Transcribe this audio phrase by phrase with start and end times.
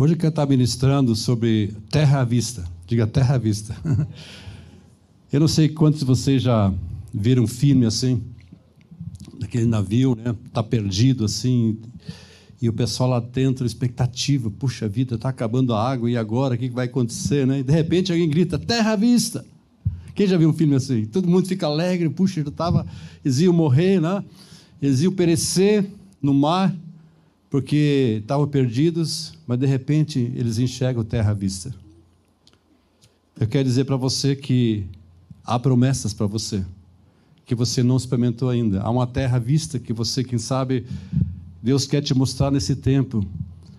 [0.00, 2.62] Hoje eu quero estar ministrando sobre terra à vista.
[2.86, 3.76] Diga terra à vista.
[5.32, 6.72] Eu não sei quantos de vocês já
[7.12, 8.22] viram um filme assim,
[9.40, 10.36] daquele navio, né?
[10.52, 11.78] Tá perdido assim,
[12.62, 16.58] e o pessoal lá dentro, expectativa, puxa vida, está acabando a água, e agora o
[16.58, 17.58] que vai acontecer, né?
[17.58, 19.44] E de repente alguém grita, terra à vista.
[20.14, 21.06] Quem já viu um filme assim?
[21.06, 22.86] Todo mundo fica alegre, puxa, ele tava,
[23.24, 24.22] eles iam morrer, né?
[24.80, 25.84] Eles iam perecer
[26.22, 26.72] no mar,
[27.50, 31.74] porque estavam perdidos, mas de repente eles enxergam terra à vista.
[33.40, 34.84] Eu quero dizer para você que
[35.44, 36.64] há promessas para você,
[37.46, 38.82] que você não experimentou ainda.
[38.82, 40.84] Há uma terra à vista que você, quem sabe,
[41.62, 43.24] Deus quer te mostrar nesse tempo.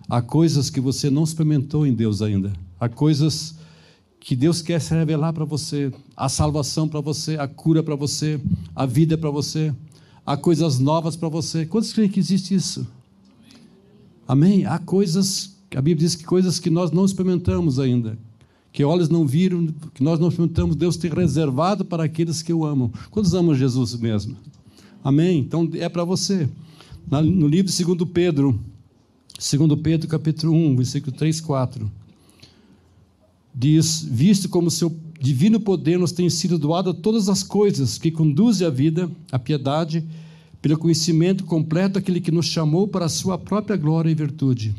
[0.10, 2.52] Há coisas que você não experimentou em Deus ainda.
[2.80, 3.56] Há coisas
[4.20, 5.94] que Deus quer se revelar para você.
[6.16, 8.42] A salvação para você, a cura para você,
[8.76, 9.74] a vida para você.
[10.26, 11.66] Há coisas novas para você.
[11.66, 12.88] Quantos creem que existe isso?
[14.30, 14.64] Amém?
[14.64, 18.16] Há coisas, a Bíblia diz que coisas que nós não experimentamos ainda,
[18.72, 22.64] que olhos não viram, que nós não experimentamos, Deus tem reservado para aqueles que o
[22.64, 22.92] amam.
[23.10, 24.38] Quantos amam Jesus mesmo?
[25.04, 25.40] Amém?
[25.40, 26.48] Então é para você.
[27.10, 28.60] No livro de 2 Pedro,
[29.34, 31.92] 2 Pedro capítulo 1, versículo 3, 4,
[33.56, 38.68] diz, visto como seu divino poder nos tem sido doado todas as coisas que conduzem
[38.68, 40.08] à vida, à piedade,
[40.62, 44.76] pelo conhecimento completo daquele que nos chamou para a sua própria glória e virtude.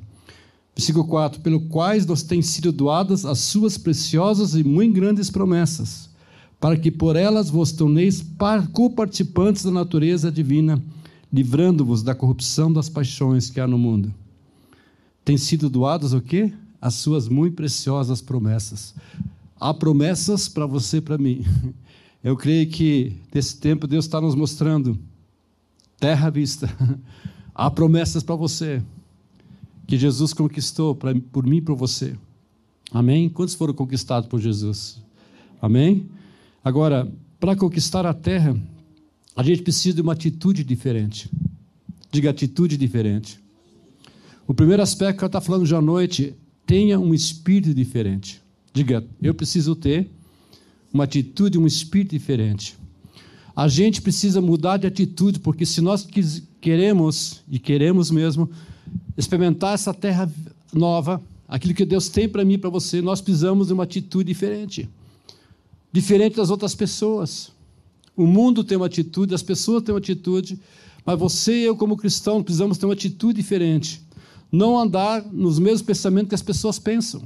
[0.76, 6.08] Versículo 4: Pelo quais nos têm sido doadas as suas preciosas e muito grandes promessas,
[6.60, 8.24] para que por elas vos torneis
[8.72, 10.82] co-participantes da natureza divina,
[11.32, 14.12] livrando-vos da corrupção das paixões que há no mundo.
[15.24, 16.52] Tem sido doadas o quê?
[16.80, 18.94] As suas muito preciosas promessas.
[19.58, 21.44] Há promessas para você e para mim.
[22.24, 24.98] Eu creio que nesse tempo Deus está nos mostrando
[26.00, 26.68] terra à vista.
[27.54, 28.82] Há promessas para você
[29.86, 32.16] que Jesus conquistou pra, por mim e por você.
[32.90, 33.28] Amém?
[33.28, 35.00] Quantos foram conquistados por Jesus?
[35.60, 36.06] Amém?
[36.64, 38.56] Agora, para conquistar a terra,
[39.36, 41.30] a gente precisa de uma atitude diferente.
[42.10, 43.38] Diga atitude diferente.
[44.46, 46.34] O primeiro aspecto que eu estou falando hoje à noite,
[46.66, 48.42] tenha um espírito diferente.
[48.72, 50.08] Diga, eu preciso ter
[50.92, 52.76] uma atitude, um espírito diferente.
[53.60, 56.08] A gente precisa mudar de atitude, porque se nós
[56.62, 58.48] queremos, e queremos mesmo,
[59.18, 60.32] experimentar essa terra
[60.72, 64.28] nova, aquilo que Deus tem para mim e para você, nós precisamos de uma atitude
[64.28, 64.88] diferente.
[65.92, 67.52] Diferente das outras pessoas.
[68.16, 70.58] O mundo tem uma atitude, as pessoas têm uma atitude,
[71.04, 74.00] mas você e eu, como cristão, precisamos ter uma atitude diferente.
[74.50, 77.24] Não andar nos mesmos pensamentos que as pessoas pensam.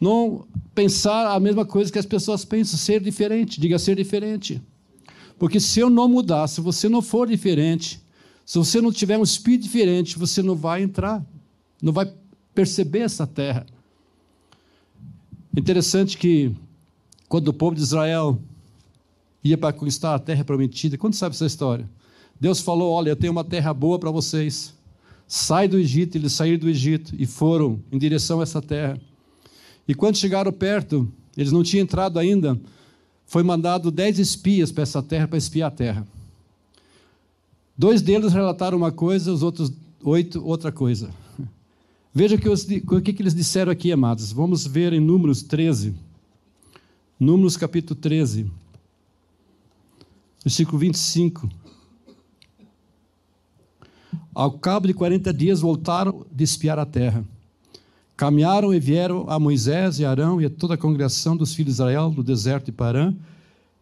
[0.00, 0.46] Não
[0.76, 4.62] pensar a mesma coisa que as pessoas pensam, ser diferente, diga ser diferente.
[5.38, 8.00] Porque se eu não mudar, se você não for diferente,
[8.44, 11.24] se você não tiver um espírito diferente, você não vai entrar,
[11.82, 12.10] não vai
[12.54, 13.66] perceber essa terra.
[15.56, 16.54] Interessante que
[17.28, 18.38] quando o povo de Israel
[19.42, 21.88] ia para conquistar a terra prometida, quando sabe essa história?
[22.40, 24.74] Deus falou: Olha, eu tenho uma terra boa para vocês.
[25.26, 29.00] Sai do Egito, eles saíram do Egito e foram em direção a essa terra.
[29.88, 32.58] E quando chegaram perto, eles não tinham entrado ainda,
[33.26, 36.06] foi mandado dez espias para essa terra, para espiar a terra.
[37.76, 39.72] Dois deles relataram uma coisa, os outros
[40.02, 41.10] oito, outra coisa.
[42.14, 44.32] Veja o que, que eles disseram aqui, amados.
[44.32, 45.94] Vamos ver em Números 13.
[47.18, 48.50] Números capítulo 13,
[50.42, 51.48] versículo 25.
[54.34, 57.24] Ao cabo de 40 dias voltaram de espiar a terra.
[58.16, 61.82] Caminharam e vieram a Moisés e Arão e a toda a congregação dos filhos de
[61.82, 63.14] Israel no deserto de Parã,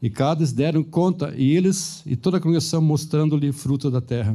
[0.02, 4.34] e Cades deram conta, e eles e toda a congregação mostrando-lhe fruto da terra.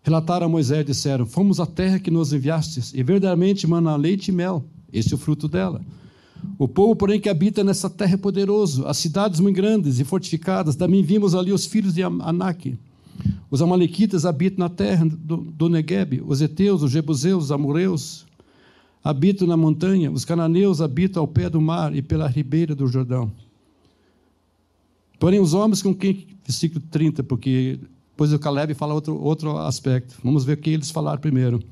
[0.00, 4.28] Relataram a Moisés e disseram: Fomos à terra que nos enviastes, e verdadeiramente mana leite
[4.28, 5.80] e mel, este é o fruto dela.
[6.56, 10.76] O povo, porém, que habita nessa terra é poderoso, as cidades muito grandes e fortificadas,
[10.76, 12.78] também vimos ali os filhos de Anak.
[13.50, 18.25] Os amalequitas habitam na terra do, do Negueb, os heteus, os jebuseus, os amoreus,
[19.06, 23.30] habitam na montanha, os cananeus habitam ao pé do mar e pela ribeira do Jordão.
[25.16, 26.26] Porém, os homens com quem.
[26.44, 27.78] Versículo 30, porque
[28.10, 30.16] depois o Caleb fala outro, outro aspecto.
[30.24, 31.62] Vamos ver o que eles falaram primeiro.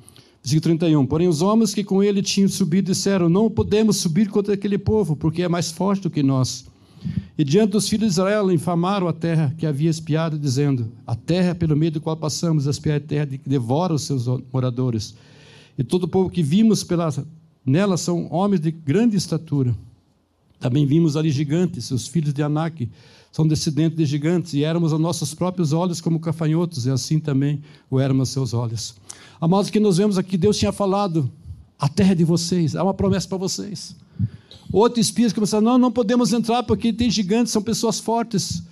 [0.45, 1.07] Versículo 31.
[1.07, 5.17] Porém, os homens que com ele tinham subido disseram: Não podemos subir contra aquele povo,
[5.17, 6.65] porque é mais forte do que nós.
[7.37, 11.53] E diante dos filhos de Israel infamaram a terra que havia espiado, dizendo: A terra
[11.53, 15.17] pelo meio do qual passamos, espiar a terra que devora os seus moradores
[15.77, 17.13] e todo o povo que vimos pela,
[17.65, 19.75] nela são homens de grande estatura.
[20.61, 22.89] Também vimos ali gigantes, os filhos de Anak
[23.31, 27.61] são descendentes de gigantes, e éramos a nossos próprios olhos como cafanhotos, e assim também
[27.91, 28.95] o éramos seus olhos.
[29.41, 31.29] Amados, que nós vemos aqui, Deus tinha falado
[31.77, 33.97] A terra é de vocês, há uma promessa para vocês.
[34.73, 38.63] Outro espírito começou, não, não podemos entrar porque tem gigantes, são pessoas fortes.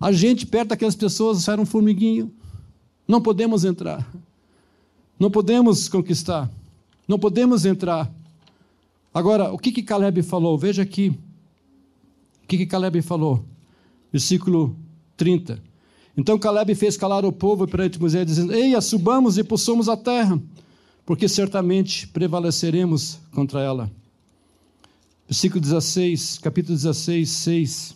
[0.00, 2.30] A gente perto daquelas pessoas sai um formiguinho.
[3.08, 4.06] Não podemos entrar.
[5.18, 6.50] Não podemos conquistar.
[7.08, 8.10] Não podemos entrar.
[9.12, 10.58] Agora, o que que Caleb falou?
[10.58, 11.08] Veja aqui.
[12.42, 13.44] O que que Caleb falou?
[14.12, 14.76] Versículo
[15.16, 15.58] 30.
[16.16, 20.40] Então Caleb fez calar o povo perante Moisés, dizendo: Eia, subamos e possamos a terra,
[21.04, 23.90] porque certamente prevaleceremos contra ela.
[25.28, 27.95] Versículo 16, capítulo 16, 6.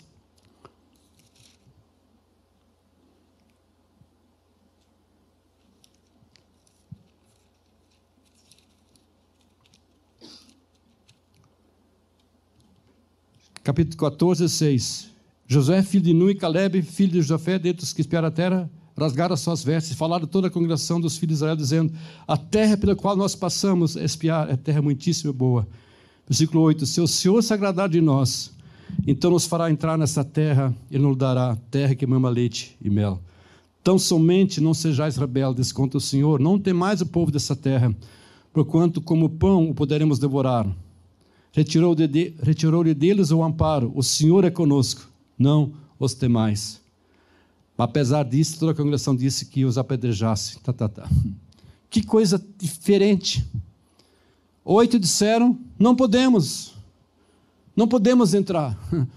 [13.63, 15.11] Capítulo 14, 6.
[15.47, 18.71] Josué, filho de Nun e Caleb, filho de José, dentre os que espiaram a terra,
[18.97, 21.93] rasgaram as suas vestes, falaram toda a congregação dos filhos de Israel, dizendo:
[22.27, 25.69] A terra pela qual nós passamos a espiar é terra muitíssimo boa.
[26.27, 28.51] Versículo 8: Se o Senhor se agradar de nós,
[29.07, 33.21] então nos fará entrar nessa terra e nos dará terra que mama leite e mel.
[33.83, 37.95] Tão somente não sejais rebeldes contra o Senhor, não temais o povo dessa terra,
[38.53, 40.67] porquanto como pão o poderemos devorar
[41.53, 43.93] retirou-lhe de, retirou deles o amparo.
[43.95, 45.09] O Senhor é conosco,
[45.39, 46.81] não os temais.
[47.77, 50.59] Apesar disso, toda a congregação disse que os apedrejasse.
[50.61, 51.09] Tá, tá, tá.
[51.89, 53.45] Que coisa diferente.
[54.65, 56.75] Oito disseram: não podemos,
[57.75, 58.79] não podemos entrar.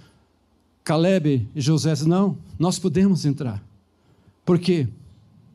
[0.83, 3.63] Caleb e José não, nós podemos entrar.
[4.45, 4.87] Por quê?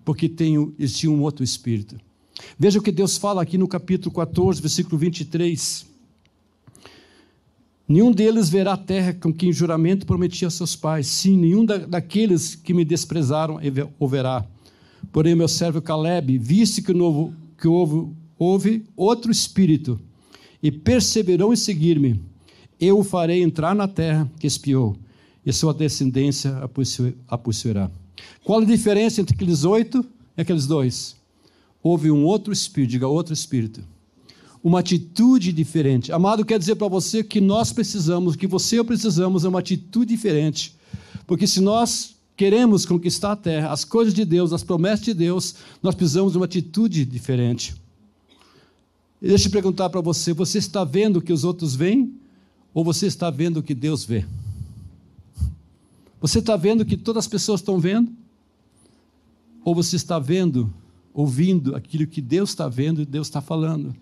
[0.05, 1.99] Porque tem, existia um outro espírito.
[2.59, 5.88] Veja o que Deus fala aqui no capítulo 14, versículo 23.
[7.89, 11.07] Nenhum deles verá a terra com quem juramento prometi a seus pais.
[11.07, 13.59] Sim, nenhum da, daqueles que me desprezaram
[13.99, 14.45] o verá.
[15.11, 19.99] Porém, meu servo Caleb, viste que, novo, que houve, houve outro espírito
[20.63, 22.21] e perseverou em seguir-me,
[22.79, 24.95] eu o farei entrar na terra que espiou,
[25.47, 26.59] e sua descendência
[27.27, 27.91] a possuirá.
[28.45, 30.05] Qual a diferença entre aqueles oito
[30.37, 31.17] e aqueles dois?
[31.83, 33.83] Houve um outro espírito, diga outro espírito
[34.63, 36.13] uma atitude diferente.
[36.13, 39.61] Amado, quer dizer para você que nós precisamos, que você e eu precisamos, é uma
[39.61, 40.77] atitude diferente.
[41.27, 45.57] Porque se nós queremos conquistar a terra, as coisas de Deus, as promessas de Deus,
[45.83, 47.75] nós precisamos de uma atitude diferente.
[49.21, 52.15] E deixa eu perguntar para você: você está vendo o que os outros veem?
[52.73, 54.25] Ou você está vendo o que Deus vê?
[56.21, 58.13] Você está vendo o que todas as pessoas estão vendo?
[59.65, 60.73] Ou você está vendo,
[61.13, 63.95] ouvindo aquilo que Deus está vendo e Deus está falando?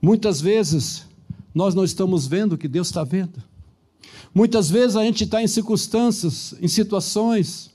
[0.00, 1.06] Muitas vezes
[1.54, 3.42] nós não estamos vendo o que Deus está vendo.
[4.34, 7.70] Muitas vezes a gente está em circunstâncias, em situações,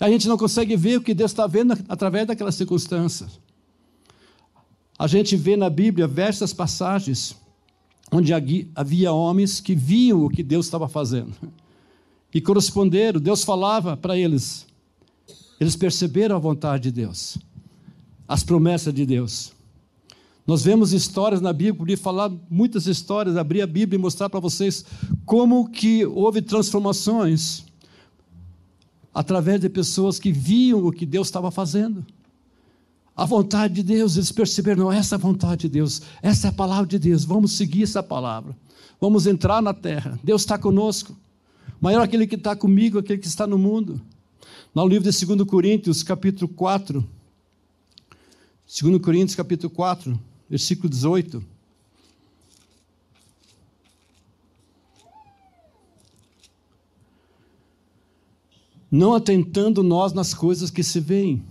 [0.00, 3.40] a gente não consegue ver o que Deus está vendo através daquelas circunstâncias.
[4.98, 7.36] A gente vê na Bíblia diversas passagens
[8.10, 8.32] onde
[8.74, 11.34] havia homens que viam o que Deus estava fazendo
[12.32, 13.20] e corresponderam.
[13.20, 14.66] Deus falava para eles,
[15.60, 17.38] eles perceberam a vontade de Deus,
[18.26, 19.52] as promessas de Deus.
[20.48, 24.40] Nós vemos histórias na Bíblia, podia falar muitas histórias, abrir a Bíblia e mostrar para
[24.40, 24.82] vocês
[25.26, 27.66] como que houve transformações
[29.12, 32.02] através de pessoas que viam o que Deus estava fazendo.
[33.14, 36.50] A vontade de Deus, eles perceberam, não, essa é a vontade de Deus, essa é
[36.50, 38.56] a palavra de Deus, vamos seguir essa palavra,
[38.98, 41.14] vamos entrar na terra, Deus está conosco,
[41.78, 44.00] maior aquele que está comigo, aquele que está no mundo.
[44.74, 47.06] No livro de 2 Coríntios, capítulo 4,
[48.82, 51.44] 2 Coríntios, capítulo 4, versículo 18.
[58.90, 61.42] Não atentando nós nas coisas que se veem,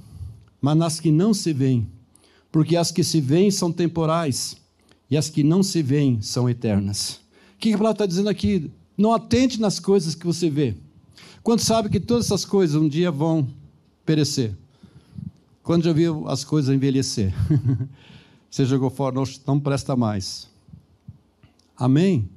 [0.59, 1.87] mas nas que não se veem,
[2.51, 4.57] porque as que se veem são temporais
[5.09, 7.19] e as que não se veem são eternas.
[7.55, 8.71] O que a palavra está dizendo aqui?
[8.97, 10.75] Não atente nas coisas que você vê.
[11.43, 13.47] Quando sabe que todas essas coisas um dia vão
[14.03, 14.55] perecer?
[15.61, 17.33] Quando já viu as coisas envelhecer?
[18.57, 20.49] Você jogou fora, não, não presta mais.
[21.77, 22.27] Amém?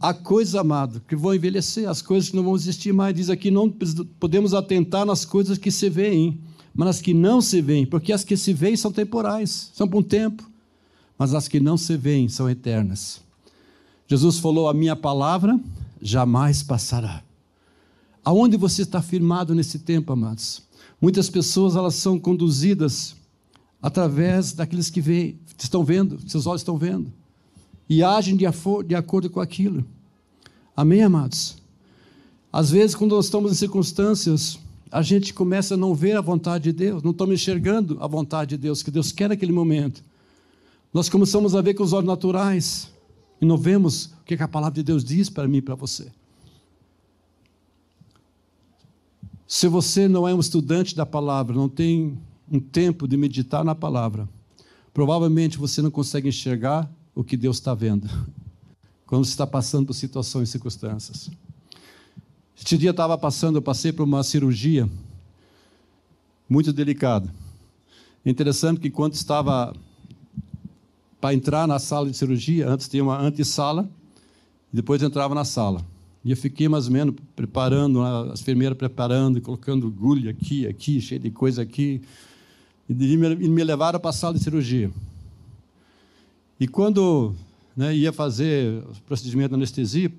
[0.00, 3.16] Há coisas, amado, que vão envelhecer, as coisas que não vão existir mais.
[3.16, 6.40] Diz aqui: não podemos atentar nas coisas que se veem,
[6.72, 9.98] mas nas que não se veem, porque as que se veem são temporais, são por
[9.98, 10.48] um tempo,
[11.18, 13.20] mas as que não se veem são eternas.
[14.06, 15.58] Jesus falou: A minha palavra
[16.00, 17.24] jamais passará.
[18.24, 20.62] Aonde você está firmado nesse tempo, amados?
[21.00, 23.16] Muitas pessoas elas são conduzidas
[23.84, 27.12] através daqueles que vê, estão vendo, seus olhos estão vendo,
[27.86, 28.46] e agem de,
[28.86, 29.84] de acordo com aquilo.
[30.74, 31.58] Amém, amados?
[32.50, 34.58] Às vezes, quando nós estamos em circunstâncias,
[34.90, 38.56] a gente começa a não ver a vontade de Deus, não estamos enxergando a vontade
[38.56, 40.02] de Deus, que Deus quer naquele momento.
[40.90, 42.90] Nós começamos a ver com os olhos naturais
[43.38, 46.10] e não vemos o que a palavra de Deus diz para mim e para você.
[49.46, 52.18] Se você não é um estudante da palavra, não tem
[52.50, 54.28] um tempo de meditar na palavra,
[54.92, 58.08] provavelmente você não consegue enxergar o que Deus está vendo
[59.06, 61.30] quando você está passando por situações e circunstâncias.
[62.56, 64.88] Este dia estava passando, eu passei por uma cirurgia
[66.48, 67.32] muito delicada.
[68.24, 69.74] Interessante que quando estava
[71.20, 73.88] para entrar na sala de cirurgia, antes tinha uma antessala,
[74.72, 75.84] depois entrava na sala.
[76.24, 81.20] E eu fiquei mais ou menos preparando, as enfermeiras preparando, colocando agulha aqui, aqui, cheio
[81.20, 82.00] de coisa aqui.
[82.88, 84.90] E me levaram para a sala de cirurgia.
[86.58, 87.34] E quando
[87.76, 90.12] né, ia fazer o procedimento de anestesia,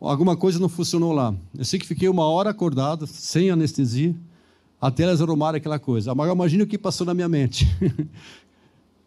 [0.00, 1.34] alguma coisa não funcionou lá.
[1.56, 4.14] Eu sei que fiquei uma hora acordado, sem anestesia,
[4.80, 6.14] até elas arrumarem aquela coisa.
[6.14, 7.66] Mas imagine o que passou na minha mente.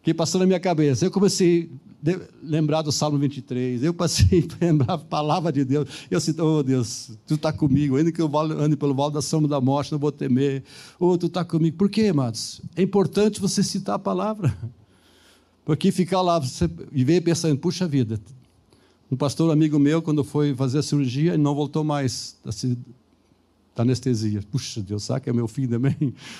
[0.05, 1.03] que passou na minha cabeça.
[1.03, 1.67] Eu comecei
[2.07, 3.83] a lembrar do Salmo 23.
[3.83, 5.89] Eu passei a lembrar a palavra de Deus.
[6.12, 7.95] Eu disse, oh Deus, Tu está comigo.
[7.95, 10.63] Ainda que eu ande pelo vale da sombra da morte, não vou temer.
[11.00, 11.75] Oh, Tu está comigo.
[11.75, 12.62] Por quê, amados?
[12.75, 14.55] É importante você citar a palavra.
[15.65, 18.21] Porque ficar lá você, e ver pensando, puxa vida,
[19.12, 22.38] um pastor amigo meu, quando foi fazer a cirurgia, ele não voltou mais
[23.75, 24.41] da anestesia.
[24.50, 25.96] Puxa Deus, será que é meu fim também?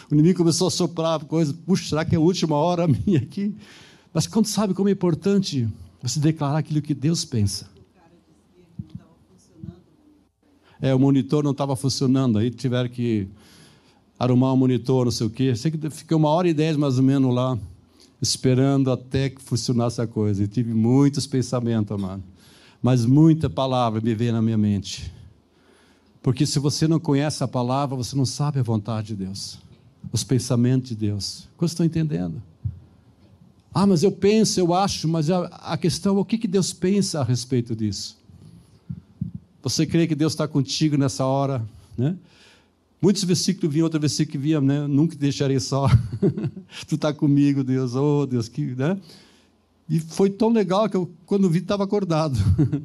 [0.10, 1.54] O inimigo começou a soprar coisas.
[1.54, 3.54] Puxa, será que é a última hora minha aqui?
[4.14, 5.68] Mas quando sabe como é importante
[6.02, 7.68] você declarar aquilo que Deus pensa.
[10.82, 13.28] É, o monitor não estava funcionando, aí tiveram que
[14.20, 15.56] arrumar um monitor, não sei o quê.
[15.56, 17.58] Sei que fiquei uma hora e dez mais ou menos lá,
[18.22, 20.44] esperando até que funcionasse a coisa.
[20.44, 22.24] E tive muitos pensamentos, amado.
[22.82, 25.12] Mas muita palavra me veio na minha mente.
[26.26, 29.60] Porque se você não conhece a palavra, você não sabe a vontade de Deus,
[30.12, 31.48] os pensamentos de Deus.
[31.56, 32.42] Vocês estão entendendo?
[33.72, 37.22] Ah, mas eu penso, eu acho, mas a, questão é o que, que Deus pensa
[37.22, 38.18] a respeito disso.
[39.62, 41.64] Você crê que Deus está contigo nessa hora?
[41.96, 42.16] Né?
[43.00, 44.88] Muitos versículos vinham, outro versículo que vinha, né?
[44.88, 45.88] nunca te deixarei só.
[46.90, 49.00] tu está comigo, Deus, oh Deus, que, né?
[49.88, 52.36] E foi tão legal que eu, quando vi, estava acordado.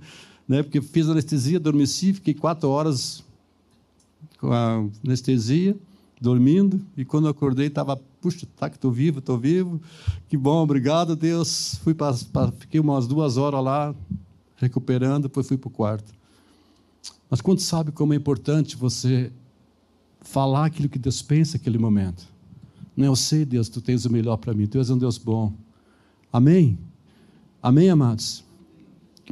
[0.46, 0.62] né?
[0.62, 3.24] Porque fiz anestesia, adormeci, fiquei quatro horas
[4.40, 5.76] com a anestesia,
[6.18, 9.80] dormindo, e quando acordei estava, puxa, tá que estou vivo, estou vivo,
[10.28, 11.78] que bom, obrigado Deus.
[11.84, 13.94] Fui pra, pra, fiquei umas duas horas lá,
[14.56, 16.12] recuperando, depois fui para o quarto.
[17.28, 19.30] Mas quando sabe como é importante você
[20.22, 22.26] falar aquilo que Deus pensa naquele momento.
[22.96, 25.52] Não, eu sei, Deus, tu tens o melhor para mim, tu és um Deus bom.
[26.32, 26.78] Amém?
[27.62, 28.42] Amém, amados?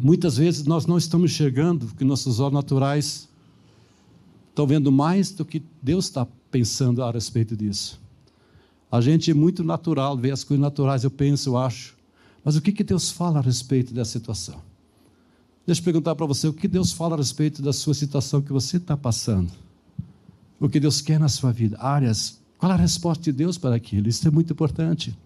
[0.00, 3.28] Muitas vezes nós não estamos enxergando que nossos olhos naturais
[4.58, 8.00] estão vendo mais do que Deus está pensando a respeito disso.
[8.90, 11.96] A gente é muito natural, vê as coisas naturais, eu penso, eu acho.
[12.44, 14.60] Mas o que, que Deus fala a respeito dessa situação?
[15.64, 18.52] Deixa eu perguntar para você, o que Deus fala a respeito da sua situação que
[18.52, 19.52] você está passando?
[20.58, 21.78] O que Deus quer na sua vida?
[21.78, 22.40] Áreas.
[22.58, 24.08] Qual é a resposta de Deus para aquilo?
[24.08, 25.16] Isso é muito importante.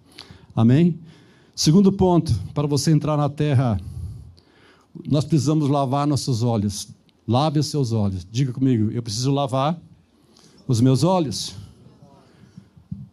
[0.54, 0.98] Amém?
[1.56, 3.80] Segundo ponto, para você entrar na terra,
[5.08, 6.88] nós precisamos lavar nossos olhos.
[7.26, 8.26] Lave os seus olhos.
[8.30, 9.80] Diga comigo, eu preciso lavar
[10.66, 11.54] os meus olhos.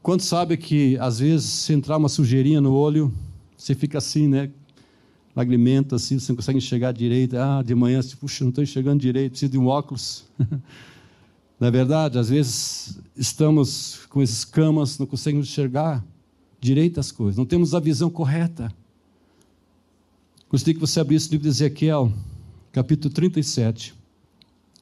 [0.02, 3.14] Quanto sabe que às vezes se entrar uma sujeirinha no olho,
[3.56, 4.50] você fica assim, né?
[5.36, 7.38] Lagrimenta assim, você não consegue enxergar direito.
[7.38, 10.26] Ah, de manhã, você, puxa, não estou enxergando direito, preciso de um óculos.
[11.60, 12.18] não é verdade?
[12.18, 16.04] Às vezes estamos com esses camas, não conseguimos enxergar
[16.60, 18.74] direito as coisas, não temos a visão correta.
[20.50, 22.12] Gostaria que você abrisse o livro de Ezequiel,
[22.72, 23.99] capítulo 37.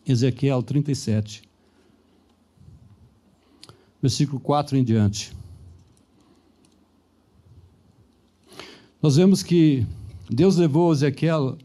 [0.08, 1.42] Ezequiel 37,
[4.02, 5.36] versículo 4 em diante.
[9.02, 9.86] Nós vemos que
[10.30, 11.58] Deus levou Ezequiel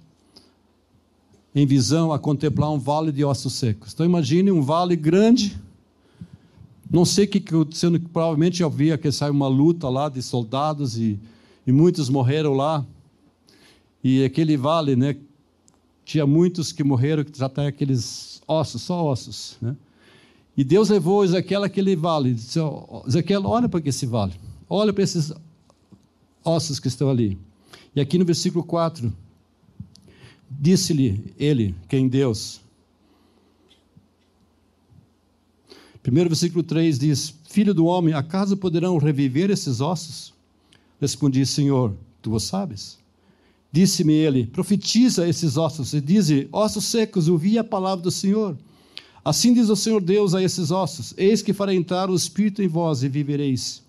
[1.55, 3.93] em visão a contemplar um vale de ossos secos.
[3.93, 5.57] Então imagine um vale grande.
[6.91, 10.99] Não sei o que aconteceu, provavelmente eu via que saiu uma luta lá de soldados
[10.99, 11.19] e,
[11.67, 12.85] e muitos morreram lá.
[14.03, 15.17] E aquele vale, né,
[16.05, 19.57] tinha muitos que morreram, que já tem aqueles ossos, só ossos.
[19.61, 19.77] Né?
[20.57, 22.35] E Deus levou Ezequiel àquele vale.
[22.35, 24.35] Disse, oh, Ezequiel, olha para esse vale.
[24.69, 25.33] Olha para esses
[26.45, 27.39] ossos que estão ali.
[27.95, 29.13] E aqui no versículo 4,
[30.51, 32.61] disse-lhe ele, quem Deus.
[36.03, 40.35] Primeiro versículo 3 diz: Filho do homem, acaso poderão reviver esses ossos?
[41.01, 42.99] Respondi, Senhor, tu o sabes.
[43.73, 48.57] Disse-me ele: Profetiza esses ossos e dize: Ossos secos, ouvi a palavra do Senhor.
[49.25, 52.69] Assim diz o Senhor Deus a esses ossos: Eis que farei entrar o Espírito em
[52.69, 53.83] vós e vivereis.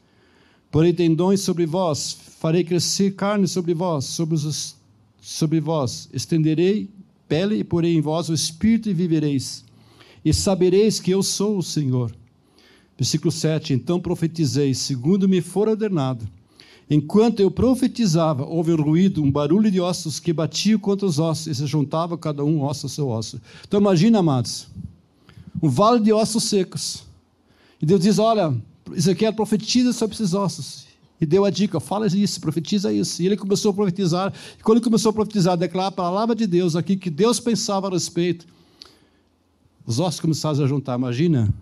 [0.72, 4.76] Porei tendões sobre vós, farei crescer carne sobre vós, sobre, os,
[5.22, 6.90] sobre vós, estenderei
[7.28, 9.64] pele e porei em vós o espírito e vivereis.
[10.24, 12.16] E sabereis que eu sou o Senhor.
[12.98, 16.28] Versículo 7: Então profetizei, segundo me for ordenado.
[16.90, 21.48] Enquanto eu profetizava, houve um ruído, um barulho de ossos que batiam contra os ossos
[21.48, 23.42] e se juntava cada um osso ao seu osso.
[23.68, 24.68] Então imagina, amados,
[25.62, 27.04] um vale de ossos secos.
[27.82, 28.56] E Deus diz: Olha,
[28.94, 30.86] Ezequiel profetiza sobre esses ossos.
[31.20, 33.22] E deu a dica: fala isso, profetiza isso.
[33.22, 34.34] E ele começou a profetizar.
[34.60, 37.88] E quando ele começou a profetizar, declarar a palavra de Deus aqui, que Deus pensava
[37.88, 38.46] a respeito,
[39.86, 40.98] os ossos começaram a juntar.
[40.98, 41.54] Imagina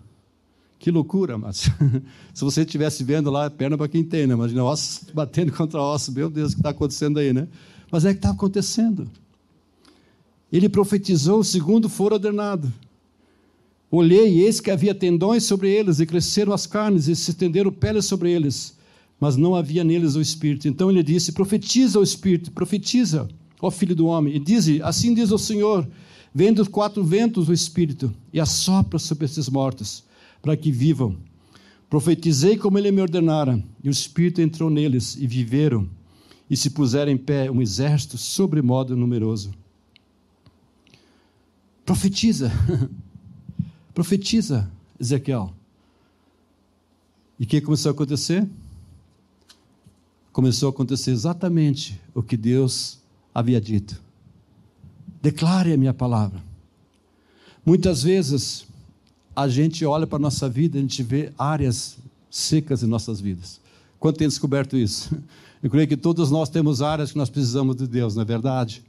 [0.82, 1.70] que loucura, mas
[2.34, 4.34] se você estivesse vendo lá, perna para quem tem, né?
[4.34, 7.46] Imagina ossos batendo contra ossos, meu Deus, o que está acontecendo aí, né?
[7.88, 9.08] Mas é que está acontecendo.
[10.52, 12.70] Ele profetizou segundo for ordenado.
[13.92, 17.70] Olhei, e eis que havia tendões sobre eles, e cresceram as carnes, e se estenderam
[17.70, 18.76] peles sobre eles,
[19.20, 20.66] mas não havia neles o Espírito.
[20.66, 23.28] Então ele disse: Profetiza o Espírito, profetiza,
[23.60, 25.86] ó Filho do Homem, e diz: Assim diz o Senhor:
[26.34, 30.02] Vem dos quatro ventos o Espírito, e assopra sobre esses mortos
[30.42, 31.16] para que vivam.
[31.88, 35.88] Profetizei como ele me ordenara, e o Espírito entrou neles, e viveram,
[36.50, 39.54] e se puseram em pé um exército sobremodo numeroso.
[41.86, 42.50] Profetiza,
[43.94, 45.54] profetiza, Ezequiel.
[47.38, 48.48] E o que começou a acontecer?
[50.32, 52.98] Começou a acontecer exatamente o que Deus
[53.34, 54.00] havia dito.
[55.20, 56.42] Declare a minha palavra.
[57.64, 58.66] Muitas vezes,
[59.34, 61.96] a gente olha para a nossa vida a gente vê áreas
[62.30, 63.60] secas em nossas vidas.
[63.98, 65.10] Quanto tem descoberto isso?
[65.62, 68.82] Eu creio que todos nós temos áreas que nós precisamos de Deus, não é verdade?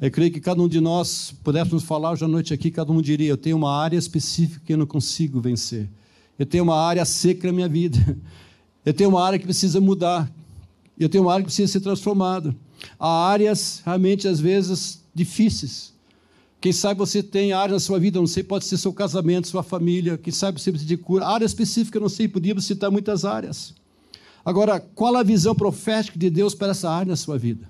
[0.00, 3.00] Eu creio que cada um de nós pudéssemos falar hoje à noite aqui, cada um
[3.00, 5.88] diria: Eu tenho uma área específica que eu não consigo vencer.
[6.38, 7.98] Eu tenho uma área seca na minha vida.
[8.84, 10.30] Eu tenho uma área que precisa mudar.
[10.96, 12.54] Eu tenho uma área que precisa ser transformada.
[13.00, 15.92] Há áreas realmente, às vezes, difíceis.
[16.60, 19.62] Quem sabe você tem área na sua vida, não sei, pode ser seu casamento, sua
[19.62, 21.26] família, quem sabe você precisa de cura.
[21.26, 23.74] Área específica, não sei, podíamos citar muitas áreas.
[24.44, 27.66] Agora, qual a visão profética de Deus para essa área na sua vida?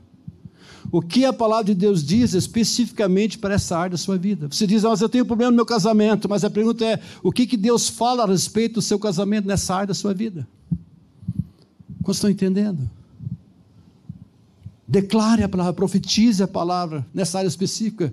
[0.92, 4.46] O que a palavra de Deus diz especificamente para essa área da sua vida?
[4.50, 7.46] Você diz, mas eu tenho problema no meu casamento, mas a pergunta é: o que,
[7.46, 10.46] que Deus fala a respeito do seu casamento nessa área da sua vida?
[12.02, 12.88] Quantos estão entendendo?
[14.86, 18.12] Declare a palavra, profetize a palavra nessa área específica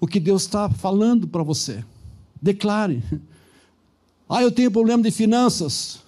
[0.00, 1.84] o que Deus está falando para você.
[2.40, 3.02] Declare.
[4.30, 6.02] Ah, eu tenho problema de finanças.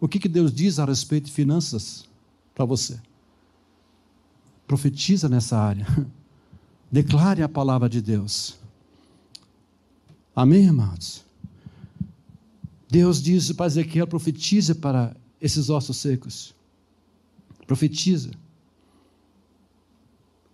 [0.00, 2.08] O que, que Deus diz a respeito de finanças
[2.54, 2.98] para você?
[4.66, 5.86] Profetiza nessa área.
[6.90, 8.56] Declare a palavra de Deus.
[10.34, 11.22] Amém, amados?
[12.88, 16.54] Deus diz para Ezequiel: profetiza para esses ossos secos.
[17.66, 18.30] Profetiza.
[18.30, 18.32] O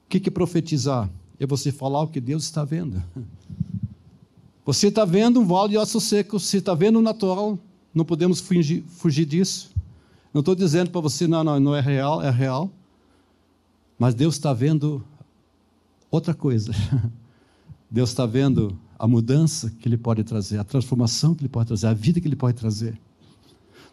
[0.08, 1.08] que é profetizar?
[1.38, 3.02] É você falar o que Deus está vendo.
[4.64, 7.58] Você está vendo um vale de ossos secos, você está vendo o natural,
[7.94, 8.84] não podemos fugir,
[9.24, 9.70] disso.
[10.32, 12.70] Não estou dizendo para você, não, não, não é real, é real.
[13.98, 15.02] Mas Deus está vendo
[16.10, 16.72] outra coisa.
[17.90, 21.86] Deus está vendo a mudança que Ele pode trazer, a transformação que Ele pode trazer,
[21.86, 22.98] a vida que Ele pode trazer.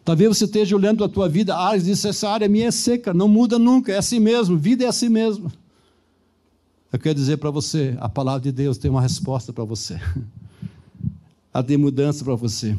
[0.04, 3.26] Talvez você esteja olhando a tua vida, ah, diz, essa área minha é seca, não
[3.26, 5.50] muda nunca, é assim mesmo, vida é assim mesmo.
[6.92, 10.00] Eu quero dizer para você, a palavra de Deus tem uma resposta para você.
[11.52, 12.78] A de mudança para você.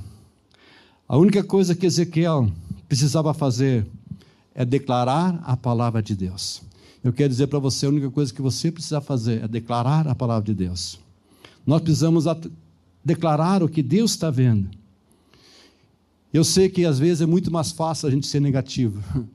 [1.08, 2.50] A única coisa que Ezequiel
[2.88, 3.86] precisava fazer
[4.56, 6.62] é declarar a palavra de Deus.
[7.04, 10.16] Eu quero dizer para você, a única coisa que você precisa fazer é declarar a
[10.16, 11.00] palavra de Deus.
[11.66, 12.26] Nós precisamos
[13.04, 14.70] declarar o que Deus está vendo.
[16.34, 19.04] Eu sei que às vezes é muito mais fácil a gente ser negativo.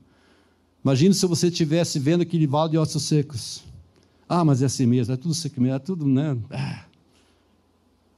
[0.83, 3.63] Imagine se você estivesse vendo aquele vale de ossos secos.
[4.27, 6.37] Ah, mas é assim mesmo, é tudo seco mesmo, é tudo, né?
[6.49, 6.85] Ah,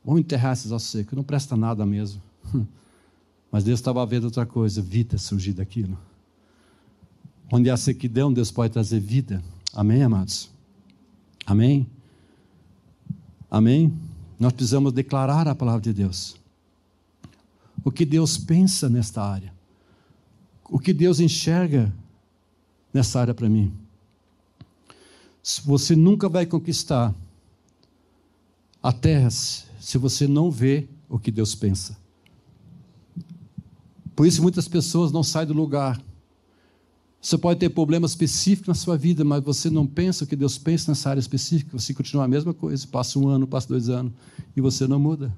[0.03, 2.21] vamos enterrar esses ossos secos, não presta nada mesmo.
[3.51, 5.97] Mas Deus estava vendo outra coisa, vida surgir daquilo.
[7.49, 9.41] Onde há sequidão, Deus pode trazer vida.
[9.73, 10.51] Amém, amados?
[11.45, 11.87] Amém?
[13.49, 13.93] Amém?
[14.37, 16.35] Nós precisamos declarar a palavra de Deus.
[17.81, 19.53] O que Deus pensa nesta área.
[20.69, 21.93] O que Deus enxerga
[22.93, 23.71] nessa área para mim
[25.63, 27.13] você nunca vai conquistar
[28.81, 31.97] a terra se você não vê o que Deus pensa.
[34.15, 36.01] Por isso muitas pessoas não saem do lugar.
[37.21, 40.57] Você pode ter problema específico na sua vida, mas você não pensa o que Deus
[40.57, 41.77] pensa nessa área específica.
[41.77, 42.87] Você continua a mesma coisa.
[42.87, 44.13] Passa um ano, passa dois anos
[44.55, 45.35] e você não muda.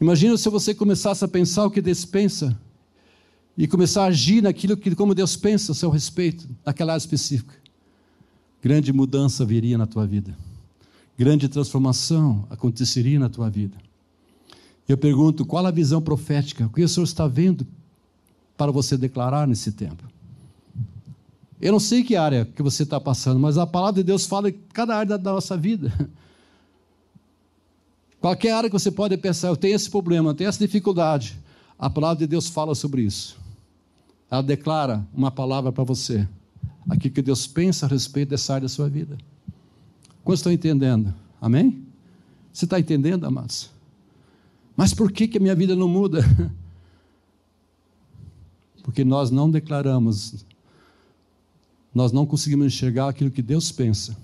[0.00, 2.58] Imagina se você começasse a pensar o que Deus pensa
[3.56, 7.61] e começar a agir naquilo que, como Deus pensa a seu respeito, naquela área específica,
[8.62, 10.34] grande mudança viria na tua vida,
[11.18, 13.76] grande transformação aconteceria na tua vida.
[14.88, 16.66] Eu pergunto, qual a visão profética?
[16.66, 17.66] O que o Senhor está vendo
[18.56, 20.04] para você declarar nesse tempo?
[21.60, 24.48] Eu não sei que área que você está passando, mas a palavra de Deus fala
[24.48, 25.92] em cada área da nossa vida.
[28.20, 31.38] Qualquer área que você pode pensar, eu tenho esse problema, eu tenho essa dificuldade.
[31.78, 33.36] A palavra de Deus fala sobre isso.
[34.30, 36.28] Ela declara uma palavra para você.
[36.88, 39.16] Aquilo que Deus pensa a respeito dessa área da sua vida.
[40.24, 41.14] Quantos estão entendendo?
[41.40, 41.86] Amém?
[42.52, 43.70] Você está entendendo, amados?
[44.76, 46.22] Mas por que, que a minha vida não muda?
[48.82, 50.44] Porque nós não declaramos
[51.94, 54.16] nós não conseguimos enxergar aquilo que Deus pensa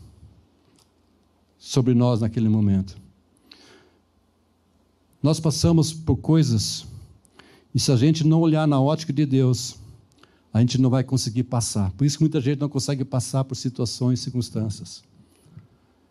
[1.58, 2.96] sobre nós naquele momento.
[5.22, 6.86] Nós passamos por coisas,
[7.74, 9.76] e se a gente não olhar na ótica de Deus,
[10.58, 11.92] a gente não vai conseguir passar.
[11.92, 15.04] Por isso que muita gente não consegue passar por situações e circunstâncias.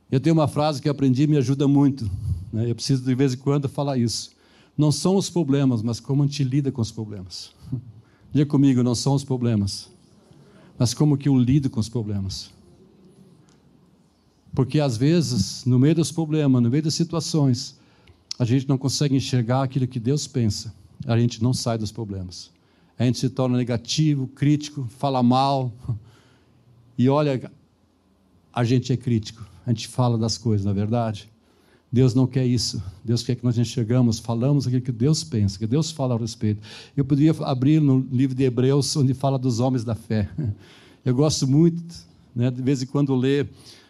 [0.10, 2.10] Eu tenho uma frase que aprendi e me ajuda muito.
[2.54, 2.72] Né?
[2.72, 4.32] Eu preciso de vez em quando falar isso.
[4.78, 7.52] Não são os problemas, mas como a gente lida com os problemas.
[8.32, 9.90] Diga comigo, não são os problemas,
[10.80, 12.50] mas como que eu lido com os problemas.
[14.56, 17.78] Porque às vezes, no meio dos problemas, no meio das situações,
[18.40, 20.74] a gente não consegue enxergar aquilo que Deus pensa,
[21.06, 22.56] a gente não sai dos problemas.
[22.98, 25.72] A gente se torna negativo, crítico, fala mal.
[26.98, 27.52] E olha,
[28.52, 31.30] a gente é crítico, a gente fala das coisas, na é verdade.
[31.92, 32.82] Deus não quer isso.
[33.04, 36.62] Deus quer que nós enxergamos, falamos aquilo que Deus pensa, que Deus fala a respeito.
[36.96, 40.30] Eu poderia abrir no livro de Hebreus, onde fala dos homens da fé.
[41.06, 41.96] Eu gosto muito,
[42.36, 43.48] né, de vez em quando, ler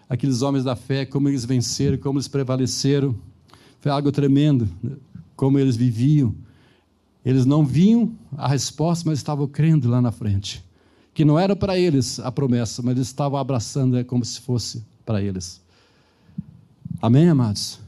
[0.08, 3.16] aqueles homens da fé, como eles venceram, como eles prevaleceram.
[3.80, 4.92] Foi algo tremendo, né,
[5.36, 6.36] como eles viviam.
[7.28, 10.64] Eles não viam a resposta, mas estavam crendo lá na frente.
[11.14, 14.82] Que não era para eles a promessa, mas eles estavam abraçando é como se fosse
[15.06, 15.62] para eles.
[17.02, 17.82] Amém, amados?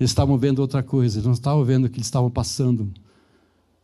[0.00, 2.90] Eles estavam vendo outra coisa, eles não estavam vendo o que eles estavam passando.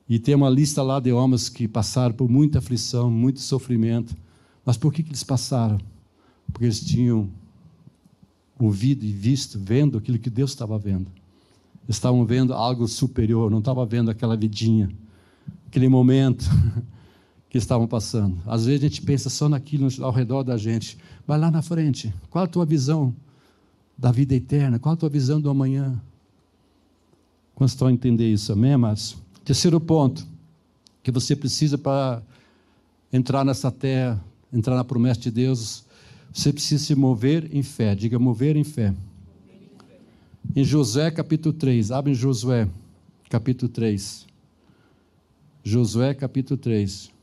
[0.08, 4.16] E tem uma lista lá de homens que passaram por muita aflição, muito sofrimento.
[4.64, 5.78] Mas por que, que eles passaram?
[6.52, 7.30] Porque eles tinham
[8.58, 11.06] ouvido e visto, vendo aquilo que Deus estava vendo.
[11.88, 14.90] Estavam vendo algo superior, não estavam vendo aquela vidinha,
[15.66, 16.44] aquele momento
[17.49, 18.38] que estavam passando.
[18.47, 20.97] Às vezes a gente pensa só naquilo ao redor da gente.
[21.27, 22.12] Vai lá na frente.
[22.31, 23.14] Qual a tua visão?
[23.97, 24.79] da vida eterna?
[24.79, 26.01] Qual a tua visão do amanhã?
[27.55, 28.53] Quantos estão a entender isso?
[28.53, 29.16] Amém, amados?
[29.44, 30.27] Terceiro ponto
[31.03, 32.23] que você precisa para
[33.12, 35.85] entrar nessa terra, entrar na promessa de Deus,
[36.33, 37.94] você precisa se mover em fé.
[37.94, 38.92] Diga mover em fé.
[40.52, 42.68] Em Josué capítulo 3, abre em Josué
[43.30, 44.26] capítulo 3.
[45.62, 47.14] Josué capítulo 3.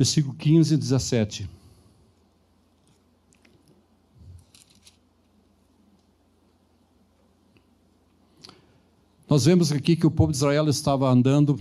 [0.00, 1.59] versículo 15 e 17.
[9.30, 11.56] Nós vemos aqui que o povo de Israel estava andando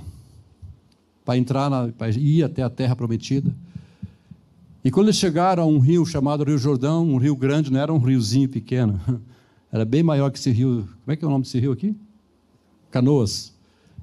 [1.24, 3.56] para entrar, na, para ir até a terra prometida.
[4.84, 7.94] E quando eles chegaram a um rio chamado Rio Jordão, um rio grande, não era
[7.94, 9.00] um riozinho pequeno,
[9.72, 10.90] era bem maior que esse rio.
[11.06, 11.96] Como é que é o nome desse rio aqui?
[12.90, 13.54] Canoas.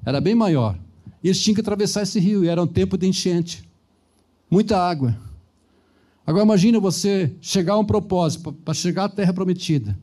[0.04, 0.78] Era bem maior.
[1.20, 3.68] E eles tinham que atravessar esse rio, e era um tempo de enchente
[4.48, 5.18] muita água.
[6.24, 9.98] Agora imagina você chegar a um propósito, para chegar à terra prometida.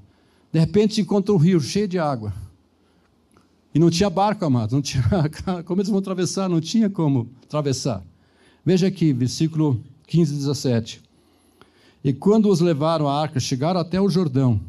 [0.52, 2.42] De repente encontra um rio cheio de água.
[3.73, 4.73] E não tinha barco, amado.
[4.73, 5.03] Não tinha,
[5.65, 6.47] como eles vão atravessar?
[6.47, 8.03] Não tinha como atravessar.
[8.65, 11.01] Veja aqui, versículo 15 e 17.
[12.03, 14.59] E quando os levaram à arca, chegaram até o Jordão.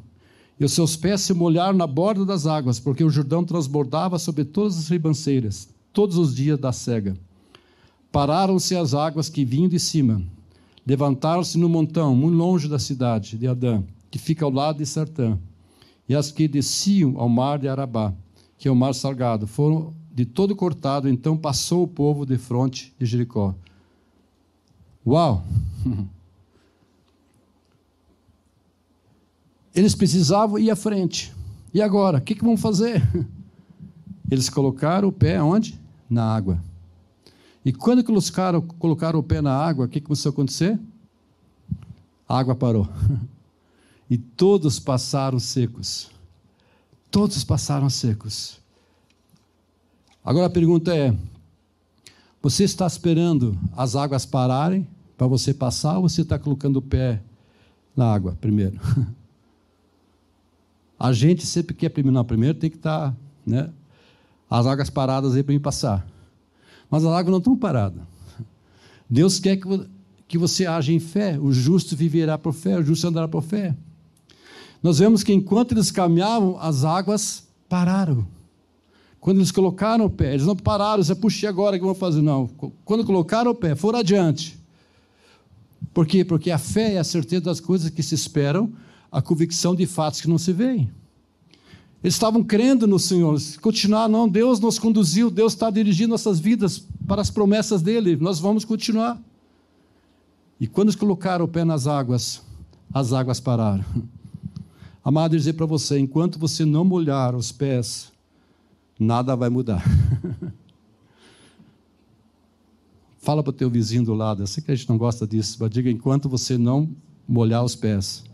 [0.58, 4.44] E os seus pés se molharam na borda das águas, porque o Jordão transbordava sobre
[4.44, 7.16] todas as ribanceiras, todos os dias da cega.
[8.12, 10.22] Pararam-se as águas que vinham de cima.
[10.86, 15.36] Levantaram-se no montão, muito longe da cidade de Adã, que fica ao lado de Sartã.
[16.08, 18.14] E as que desciam ao mar de Arabá,
[18.64, 21.06] que é o mar salgado, foram de todo cortado.
[21.06, 23.54] Então passou o povo de fronte de Jericó.
[25.06, 25.44] Uau!
[29.74, 31.30] Eles precisavam ir à frente.
[31.74, 32.16] E agora?
[32.16, 33.06] O que, que vão fazer?
[34.30, 35.78] Eles colocaram o pé onde?
[36.08, 36.58] Na água.
[37.66, 40.80] E quando colocaram, colocaram o pé na água, o que começou a acontecer?
[42.26, 42.88] A água parou.
[44.08, 46.13] E todos passaram secos.
[47.14, 48.58] Todos passaram secos.
[50.24, 51.16] Agora a pergunta é:
[52.42, 54.84] você está esperando as águas pararem
[55.16, 57.22] para você passar ou você está colocando o pé
[57.94, 58.80] na água primeiro?
[60.98, 63.70] A gente sempre quer primeiro, primeiro tem que estar, tá, né?
[64.50, 66.04] As águas paradas aí para mim passar.
[66.90, 68.02] Mas as águas não estão paradas.
[69.08, 69.88] Deus quer que,
[70.26, 71.38] que você age em fé.
[71.38, 73.76] O justo viverá por fé, o justo andará por fé.
[74.84, 78.26] Nós vemos que enquanto eles caminhavam, as águas pararam.
[79.18, 82.20] Quando eles colocaram o pé, eles não pararam, você puxa agora que vão fazer.
[82.20, 82.46] Não.
[82.84, 84.58] Quando colocaram o pé, foram adiante.
[85.94, 86.22] Por quê?
[86.22, 88.74] Porque a fé é a certeza das coisas que se esperam,
[89.10, 90.90] a convicção de fatos que não se veem.
[92.02, 96.86] Eles estavam crendo no Senhor, continuar, não, Deus nos conduziu, Deus está dirigindo nossas vidas
[97.08, 99.18] para as promessas dele, nós vamos continuar.
[100.60, 102.42] E quando eles colocaram o pé nas águas,
[102.92, 103.82] as águas pararam.
[105.04, 108.10] Amado, dizer para você, enquanto você não molhar os pés,
[108.98, 109.84] nada vai mudar.
[113.18, 115.58] Fala para o teu vizinho do lado, eu sei que a gente não gosta disso,
[115.60, 116.88] mas diga, enquanto você não
[117.28, 118.24] molhar os pés,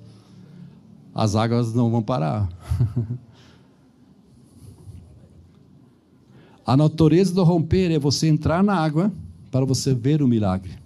[1.13, 2.49] as águas não vão parar.
[6.65, 9.13] A natureza do romper é você entrar na água
[9.51, 10.79] para você ver o milagre.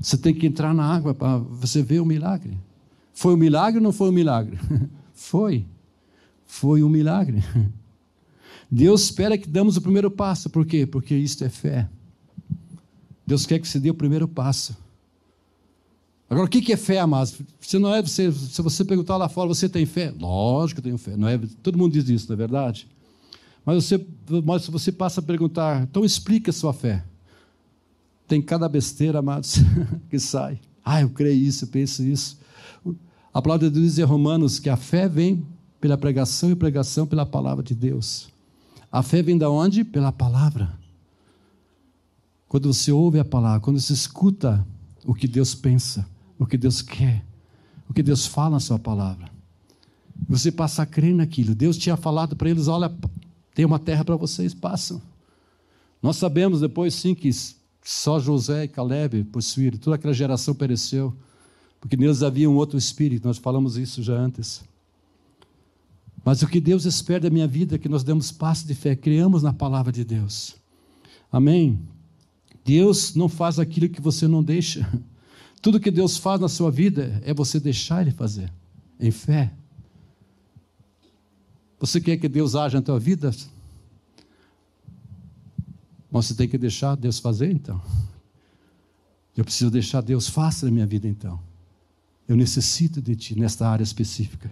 [0.00, 2.58] Você tem que entrar na água para você ver o milagre.
[3.14, 4.58] Foi um milagre ou não foi um milagre?
[5.14, 5.64] foi.
[6.44, 7.42] Foi um milagre.
[8.70, 10.50] Deus espera que damos o primeiro passo.
[10.50, 10.84] Por quê?
[10.84, 11.88] Porque isto é fé.
[13.26, 14.76] Deus quer que você dê o primeiro passo.
[16.28, 17.38] Agora, o que é fé, amados?
[17.60, 20.12] Você não é, você, se você perguntar lá fora, você tem fé?
[20.18, 21.16] Lógico que eu tenho fé.
[21.16, 22.88] Não é, todo mundo diz isso, não é verdade?
[23.64, 24.04] Mas, você,
[24.44, 27.04] mas se você passa a perguntar, então explica a sua fé.
[28.26, 29.58] Tem cada besteira, amados,
[30.10, 30.58] que sai.
[30.84, 32.38] Ah, eu creio isso, eu penso isso.
[33.34, 35.44] A palavra de Deus diz em Romanos que a fé vem
[35.80, 38.28] pela pregação e pregação pela palavra de Deus.
[38.92, 39.82] A fé vem da onde?
[39.82, 40.72] Pela palavra.
[42.46, 44.64] Quando você ouve a palavra, quando você escuta
[45.04, 47.24] o que Deus pensa, o que Deus quer,
[47.90, 49.28] o que Deus fala na sua palavra,
[50.28, 51.56] você passa a crer naquilo.
[51.56, 52.88] Deus tinha falado para eles: olha,
[53.52, 55.02] tem uma terra para vocês, passam.
[56.00, 57.30] Nós sabemos depois sim que
[57.82, 61.12] só José e Caleb possuíram, toda aquela geração pereceu,
[61.84, 64.64] porque neles havia um outro espírito, nós falamos isso já antes.
[66.24, 68.96] Mas o que Deus espera da minha vida é que nós demos passo de fé,
[68.96, 70.56] criamos na palavra de Deus.
[71.30, 71.78] Amém?
[72.64, 74.90] Deus não faz aquilo que você não deixa.
[75.60, 78.50] Tudo que Deus faz na sua vida é você deixar Ele fazer,
[78.98, 79.52] em fé.
[81.78, 83.30] Você quer que Deus haja na tua vida?
[86.10, 87.78] Mas você tem que deixar Deus fazer então.
[89.36, 91.38] Eu preciso deixar Deus faça na minha vida então.
[92.28, 94.50] Eu necessito de ti nesta área específica.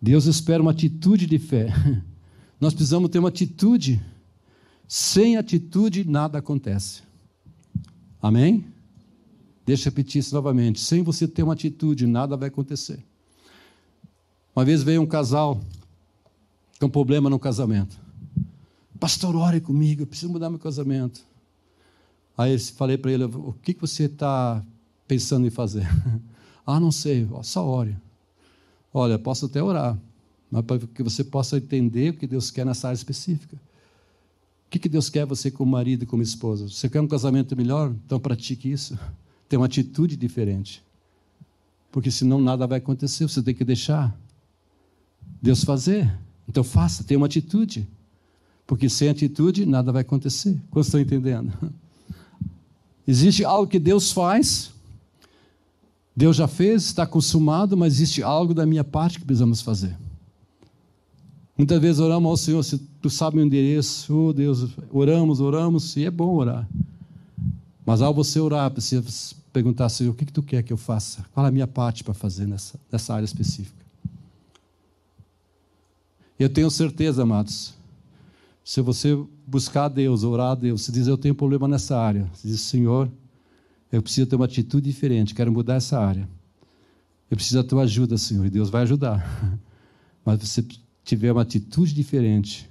[0.00, 1.68] Deus espera uma atitude de fé.
[2.60, 4.00] Nós precisamos ter uma atitude
[4.86, 7.02] sem atitude, nada acontece.
[8.20, 8.64] Amém?
[9.64, 10.80] Deixa eu repetir isso novamente.
[10.80, 13.02] Sem você ter uma atitude, nada vai acontecer.
[14.54, 15.60] Uma vez veio um casal
[16.78, 17.98] com um problema no casamento.
[18.98, 21.24] Pastor, ore comigo, eu preciso mudar meu casamento.
[22.36, 24.62] Aí eu falei para ele: o que você está
[25.06, 25.86] pensando em fazer?
[26.66, 27.96] ah, não sei, só ore.
[28.92, 29.98] Olha, posso até orar,
[30.50, 33.56] mas para que você possa entender o que Deus quer nessa área específica.
[33.56, 36.68] O que, que Deus quer você como marido e como esposa?
[36.68, 37.92] Você quer um casamento melhor?
[38.06, 38.98] Então pratique isso.
[39.48, 40.82] Tenha uma atitude diferente.
[41.90, 43.28] Porque senão nada vai acontecer.
[43.28, 44.16] Você tem que deixar
[45.42, 46.08] Deus fazer.
[46.48, 47.88] Então faça, tenha uma atitude.
[48.64, 50.56] Porque sem atitude nada vai acontecer.
[50.70, 51.52] Como estão entendendo?
[53.06, 54.70] Existe algo que Deus faz,
[56.14, 59.96] Deus já fez, está consumado, mas existe algo da minha parte que precisamos fazer.
[61.56, 66.04] Muitas vezes oramos ao Senhor, se tu sabe o endereço, oh Deus, oramos, oramos, e
[66.04, 66.68] é bom orar.
[67.84, 69.04] Mas ao você orar, precisa
[69.52, 71.24] perguntar, Senhor, o que, que tu quer que eu faça?
[71.32, 73.84] Qual é a minha parte para fazer nessa, nessa área específica?
[76.38, 77.74] Eu tenho certeza, amados,
[78.64, 82.26] se você buscar a Deus, orar a Deus, se diz, eu tenho problema nessa área,
[82.34, 83.10] se diz, Senhor,
[83.92, 86.28] eu preciso ter uma atitude diferente, quero mudar essa área.
[87.30, 89.24] Eu preciso da tua ajuda, Senhor, e Deus vai ajudar.
[90.24, 90.64] Mas você
[91.04, 92.68] tiver uma atitude diferente,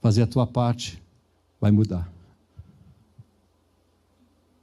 [0.00, 1.02] fazer a tua parte,
[1.60, 2.12] vai mudar.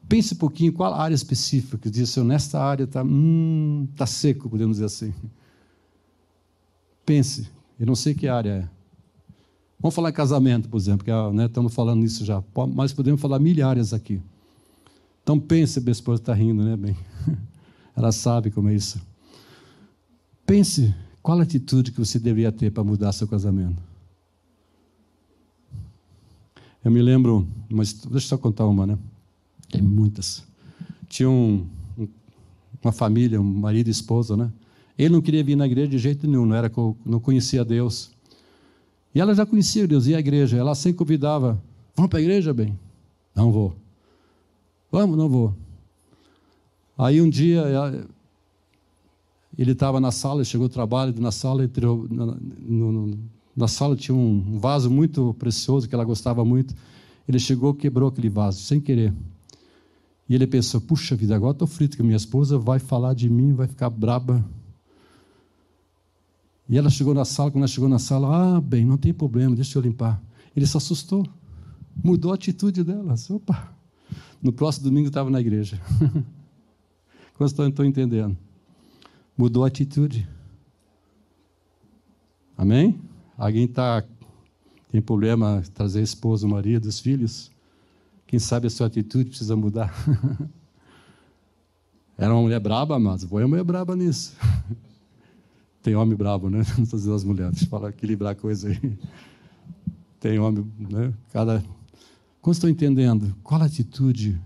[0.07, 4.77] Pense um pouquinho qual área específica diz assim, nesta área está hum, tá seco, podemos
[4.77, 5.13] dizer assim.
[7.05, 7.47] Pense,
[7.79, 8.69] eu não sei que área é.
[9.79, 12.43] Vamos falar em casamento, por exemplo, que né, estamos falando nisso já,
[12.73, 14.21] mas podemos falar milhares aqui.
[15.29, 16.97] Então pense, minha esposa está rindo, né, bem?
[17.95, 18.99] Ela sabe como é isso.
[20.43, 23.79] Pense qual a atitude que você deveria ter para mudar seu casamento?
[26.83, 28.97] Eu me lembro, mas deixa eu só contar uma, né?
[29.69, 30.43] Tem muitas.
[31.07, 31.63] tinha um,
[32.83, 34.51] uma família, um marido e esposa, né?
[34.97, 36.71] Ele não queria vir na igreja de jeito nenhum, não, era,
[37.05, 38.09] não conhecia Deus.
[39.13, 40.57] E ela já conhecia Deus, ia à igreja.
[40.57, 41.61] Ela sempre convidava:
[41.95, 42.75] Vamos para a igreja, bem?
[43.35, 43.75] Não vou.
[44.91, 45.55] Vamos, não vou.
[46.97, 47.63] Aí um dia
[49.57, 53.17] ele estava na sala, chegou o trabalho na sala, entrou, na, no,
[53.55, 56.73] na sala tinha um vaso muito precioso que ela gostava muito.
[57.27, 59.13] Ele chegou, quebrou aquele vaso, sem querer.
[60.27, 63.53] E ele pensou: puxa vida, agora estou frito, que minha esposa vai falar de mim,
[63.53, 64.43] vai ficar braba.
[66.69, 69.55] E ela chegou na sala, quando ela chegou na sala, ah, bem, não tem problema,
[69.55, 70.21] deixa eu limpar.
[70.55, 71.25] Ele se assustou,
[72.03, 73.15] mudou a atitude dela.
[73.29, 73.78] Opa!
[74.41, 75.79] No próximo domingo estava na igreja.
[77.35, 78.37] Quantos estão entendendo?
[79.37, 80.27] Mudou a atitude.
[82.57, 82.99] Amém?
[83.37, 84.03] Alguém tá,
[84.91, 87.49] tem problema trazer a esposa, o marido, os filhos?
[88.27, 89.93] Quem sabe a sua atitude precisa mudar.
[92.17, 94.35] Era uma mulher braba, mas foi uma mulher braba nisso.
[95.81, 96.61] Tem homem brabo, né?
[96.77, 98.97] Não estou dizendo as mulheres, fala equilibrar a coisa aí.
[100.19, 101.13] Tem homem, né?
[101.31, 101.63] Cada.
[102.49, 103.35] Quando estou entendendo?
[103.43, 104.41] Qual a atitude?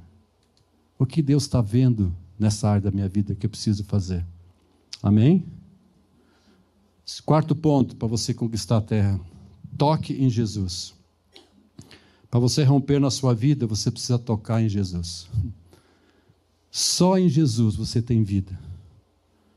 [1.00, 4.26] O que Deus está vendo nessa área da minha vida que eu preciso fazer?
[5.02, 5.46] Amém?
[7.26, 9.18] Quarto ponto para você conquistar a terra:
[9.78, 10.94] toque em Jesus.
[12.30, 15.30] Para você romper na sua vida, você precisa tocar em Jesus.
[16.70, 18.60] Só em Jesus você tem vida.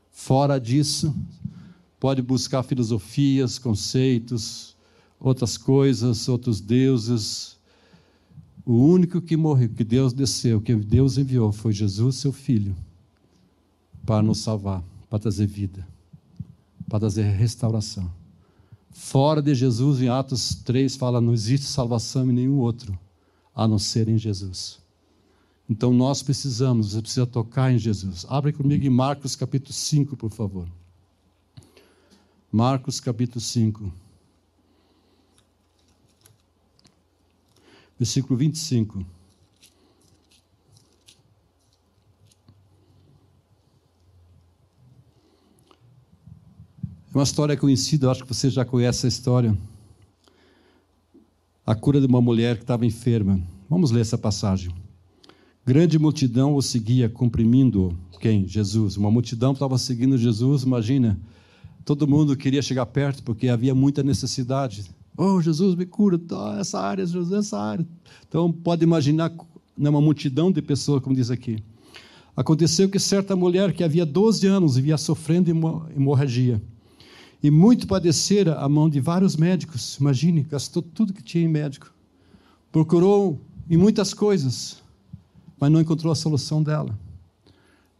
[0.09, 1.13] Fora disso,
[1.99, 4.73] pode buscar filosofias, conceitos,
[5.19, 7.56] outras coisas, outros deuses.
[8.67, 12.75] O único que morreu, que Deus desceu, que Deus enviou, foi Jesus, seu Filho,
[14.05, 15.87] para nos salvar, para trazer vida,
[16.89, 18.11] para trazer restauração.
[18.91, 22.99] Fora de Jesus, em Atos 3, fala: não existe salvação em nenhum outro,
[23.55, 24.79] a não ser em Jesus.
[25.69, 28.25] Então nós precisamos, você precisa tocar em Jesus.
[28.27, 30.67] Abre comigo em Marcos capítulo 5, por favor.
[32.51, 34.06] Marcos capítulo 5.
[37.97, 39.05] Versículo 25.
[47.13, 49.57] É uma história conhecida, acho que você já conhece essa história.
[51.65, 53.41] A cura de uma mulher que estava enferma.
[53.69, 54.71] Vamos ler essa passagem.
[55.65, 58.47] Grande multidão o seguia, comprimindo quem?
[58.47, 58.95] Jesus.
[58.95, 61.19] Uma multidão estava seguindo Jesus, imagina
[61.87, 64.91] Todo mundo queria chegar perto porque havia muita necessidade.
[65.17, 66.19] Oh, Jesus me cura,
[66.59, 67.85] essa área, Jesus, essa área.
[68.29, 69.33] Então, pode imaginar
[69.75, 71.57] né, uma multidão de pessoas, como diz aqui.
[72.35, 75.49] Aconteceu que certa mulher que havia 12 anos vivia sofrendo
[75.95, 76.61] hemorragia
[77.41, 79.97] e muito padecera a mão de vários médicos.
[79.97, 81.91] Imagine, gastou tudo que tinha em médico.
[82.71, 84.83] Procurou em muitas coisas,
[85.59, 86.97] mas não encontrou a solução dela.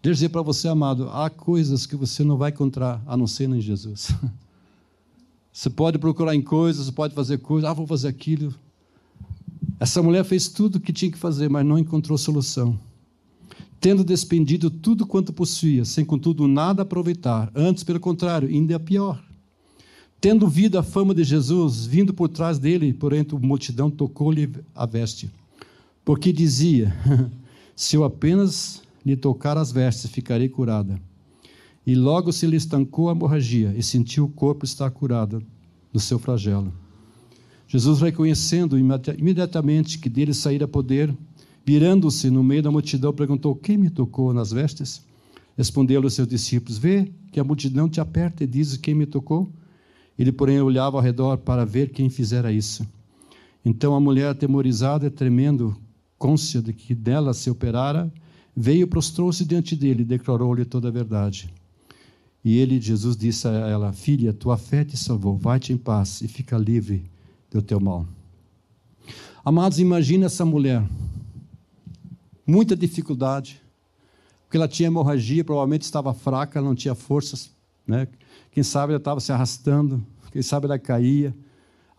[0.02, 3.26] Deixa eu dizer para você, amado, há coisas que você não vai encontrar a não
[3.26, 4.12] ser em Jesus.
[5.58, 8.54] Você pode procurar em coisas, pode fazer coisas, ah, vou fazer aquilo.
[9.80, 12.80] Essa mulher fez tudo o que tinha que fazer, mas não encontrou solução.
[13.82, 19.20] Tendo despendido tudo quanto possuía, sem contudo nada aproveitar, antes, pelo contrário, ainda é pior.
[20.22, 24.86] Tendo ouvido a fama de Jesus, vindo por trás dele, porém a multidão tocou-lhe a
[24.86, 25.28] veste,
[26.06, 26.96] porque dizia:
[27.76, 31.02] Se eu apenas lhe tocar as vestes, ficarei curada.
[31.88, 35.42] E logo se lhe estancou a hemorragia e sentiu o corpo estar curado
[35.94, 36.74] do seu flagelo.
[37.66, 41.16] Jesus, reconhecendo imediatamente que dele saíra poder,
[41.66, 45.02] virando-se no meio da multidão, perguntou: Quem me tocou nas vestes?
[45.56, 49.50] Respondeu-lhe os seus discípulos: Vê que a multidão te aperta e diz: Quem me tocou?
[50.20, 52.86] Ele, porém, olhava ao redor para ver quem fizera isso.
[53.64, 55.74] Então a mulher, atemorizada e tremendo,
[56.18, 58.12] côncia de que dela se operara,
[58.54, 61.50] veio, prostrou-se diante dele e declarou-lhe toda a verdade.
[62.48, 66.30] E ele, Jesus, disse a ela: Filha, tua fé te salvou, vai-te em paz e
[66.30, 67.04] fica livre
[67.52, 68.08] do teu mal.
[69.44, 70.82] Amados, imagine essa mulher,
[72.48, 73.62] muita dificuldade,
[74.46, 77.52] porque ela tinha hemorragia, provavelmente estava fraca, não tinha forças,
[77.86, 78.08] né?
[78.50, 81.36] Quem sabe ela estava se arrastando, quem sabe ela caía.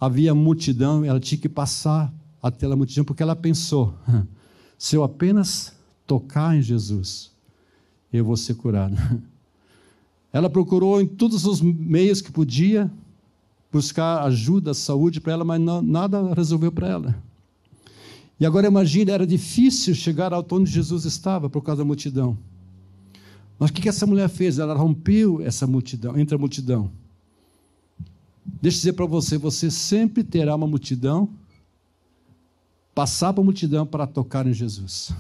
[0.00, 2.10] Havia multidão, ela tinha que passar
[2.42, 3.94] até a multidão, porque ela pensou:
[4.78, 5.74] se eu apenas
[6.06, 7.32] tocar em Jesus,
[8.10, 8.96] eu vou ser curado.
[10.32, 12.90] Ela procurou em todos os meios que podia
[13.72, 17.22] buscar ajuda, saúde para ela, mas não, nada resolveu para ela.
[18.40, 22.38] E agora imagine, era difícil chegar ao onde Jesus estava por causa da multidão.
[23.58, 24.58] Mas o que essa mulher fez?
[24.58, 26.90] Ela rompeu essa multidão, entre a multidão.
[28.44, 31.28] Deixa eu dizer para você, você sempre terá uma multidão,
[32.94, 35.12] passar para a multidão para tocar em Jesus.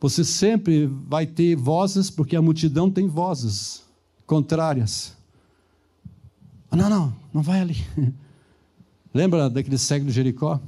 [0.00, 3.82] Você sempre vai ter vozes, porque a multidão tem vozes
[4.26, 5.16] contrárias.
[6.70, 7.76] Ah, não, não, não vai ali.
[9.14, 10.60] Lembra daquele cego de Jericó?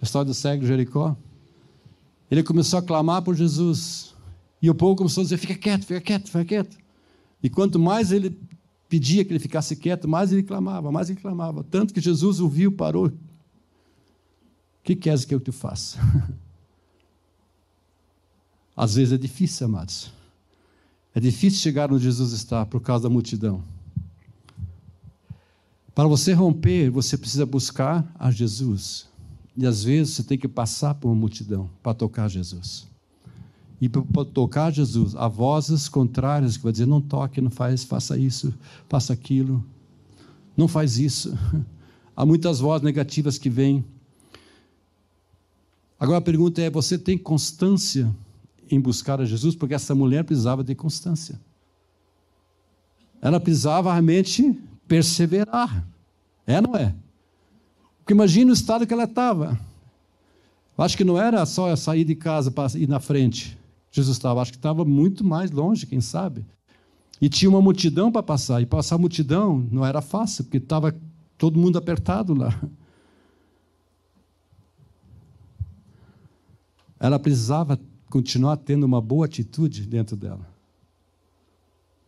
[0.00, 1.14] A história do cego de Jericó?
[2.30, 4.14] Ele começou a clamar por Jesus.
[4.62, 6.76] E o povo começou a dizer: fica quieto, fica quieto, fica quieto.
[7.42, 8.38] E quanto mais ele
[8.88, 11.62] pedia que ele ficasse quieto, mais ele clamava, mais ele clamava.
[11.64, 13.08] Tanto que Jesus ouviu, parou.
[13.08, 13.12] O
[14.82, 15.98] que queres que eu te faça?
[18.76, 20.12] Às vezes é difícil, amados.
[21.14, 23.64] É difícil chegar onde Jesus está por causa da multidão.
[25.94, 29.08] Para você romper, você precisa buscar a Jesus.
[29.56, 32.86] E às vezes você tem que passar por uma multidão para tocar Jesus.
[33.80, 38.18] E para tocar Jesus, há vozes contrárias que vão dizer: não toque, não faz, faça
[38.18, 38.52] isso,
[38.90, 39.64] faça aquilo,
[40.54, 41.36] não faz isso.
[42.14, 43.84] Há muitas vozes negativas que vêm.
[46.00, 48.14] Agora a pergunta é: você tem constância
[48.70, 49.54] em buscar a Jesus?
[49.54, 51.40] Porque essa mulher precisava de constância.
[53.20, 55.86] Ela precisava realmente perseverar.
[56.46, 56.94] É, não é?
[57.98, 59.58] Porque imagina o estado que ela estava.
[60.78, 63.58] Acho que não era só sair de casa para ir na frente.
[63.90, 66.44] Jesus estava, acho que estava muito mais longe, quem sabe.
[67.20, 68.60] E tinha uma multidão para passar.
[68.60, 70.94] E passar a multidão não era fácil, porque estava
[71.38, 72.60] todo mundo apertado lá.
[77.00, 77.80] Ela precisava
[78.10, 80.46] continuar tendo uma boa atitude dentro dela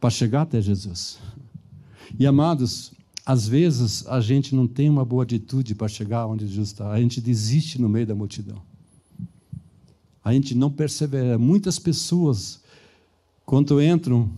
[0.00, 1.18] para chegar até Jesus.
[2.18, 2.92] E amados,
[3.26, 7.00] às vezes a gente não tem uma boa atitude para chegar onde Jesus está, a
[7.00, 8.56] gente desiste no meio da multidão.
[10.24, 11.38] A gente não persevera.
[11.38, 12.60] Muitas pessoas,
[13.44, 14.30] quando entram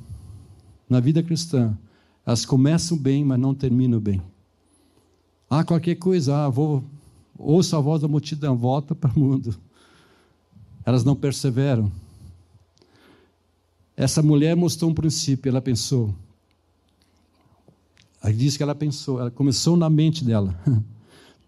[0.88, 1.76] na vida cristã,
[2.24, 4.22] elas começam bem, mas não terminam bem.
[5.48, 6.84] Ah, qualquer coisa, ah, vou,
[7.36, 9.56] ouça a voz da multidão, volta para o mundo.
[10.84, 11.90] Elas não perseveram.
[13.96, 16.14] Essa mulher mostrou um princípio, ela pensou,
[18.22, 20.54] Aí diz que ela pensou, ela começou na mente dela.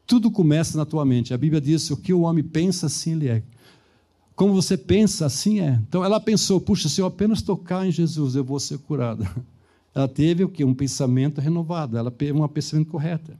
[0.06, 1.34] Tudo começa na tua mente.
[1.34, 3.42] A Bíblia diz: o que o homem pensa, assim ele é.
[4.34, 5.78] Como você pensa, assim é.
[5.86, 9.30] Então ela pensou: puxa, se eu apenas tocar em Jesus, eu vou ser curada.
[9.94, 10.64] Ela teve o que?
[10.64, 13.30] Um pensamento renovado, ela teve um pensamento correto.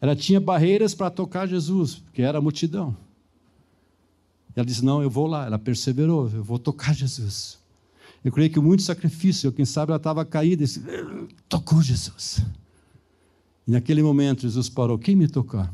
[0.00, 2.96] Ela tinha barreiras para tocar Jesus, porque era a multidão.
[4.56, 5.46] Ela disse: Não, eu vou lá.
[5.46, 7.58] Ela perseverou, eu vou tocar Jesus.
[8.24, 10.82] Eu creio que muito sacrifício, quem sabe ela estava caída disse,
[11.46, 12.40] tocou Jesus.
[13.68, 15.72] E naquele momento Jesus parou, quem me tocar?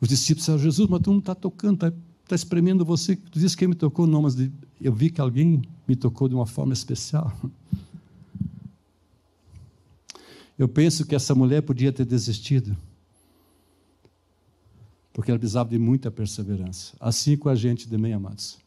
[0.00, 1.92] Os discípulos disseram, Jesus, mas tu não está tocando, está
[2.28, 3.16] tá espremendo você.
[3.16, 4.06] Tu disse quem me tocou?
[4.06, 4.36] Não, mas
[4.80, 7.32] eu vi que alguém me tocou de uma forma especial.
[10.56, 12.76] Eu penso que essa mulher podia ter desistido,
[15.14, 16.92] porque ela precisava de muita perseverança.
[17.00, 18.58] Assim com a gente também, amados.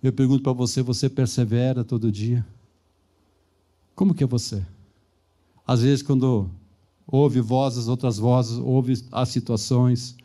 [0.00, 2.46] Eu pergunto para você: você persevera todo dia?
[3.94, 4.64] Como que é você?
[5.66, 6.48] Às vezes, quando
[7.06, 10.16] ouve vozes, outras vozes, ouve as situações,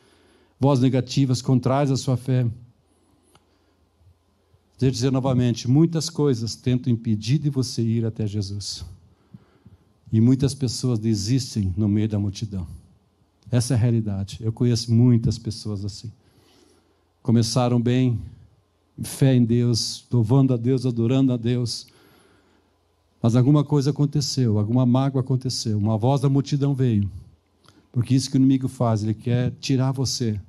[0.59, 2.45] vozes negativas, contrárias à sua fé.
[4.77, 8.85] Devo dizer novamente: muitas coisas tentam impedir de você ir até Jesus.
[10.13, 12.67] E muitas pessoas desistem no meio da multidão.
[13.51, 14.39] Essa é a realidade.
[14.39, 16.09] Eu conheço muitas pessoas assim.
[17.21, 18.19] Começaram bem,
[19.03, 21.85] fé em Deus, louvando a Deus, adorando a Deus.
[23.21, 27.11] Mas alguma coisa aconteceu, alguma mágoa aconteceu, uma voz da multidão veio.
[27.91, 30.39] Porque isso que o inimigo faz, ele quer tirar você.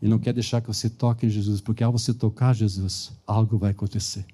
[0.00, 3.58] Ele não quer deixar que você toque em Jesus, porque ao você tocar Jesus, algo
[3.58, 4.24] vai acontecer.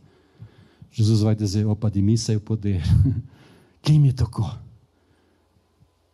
[0.92, 2.82] Jesus vai dizer: opa, de mim saiu poder.
[3.80, 4.50] Quem me tocou?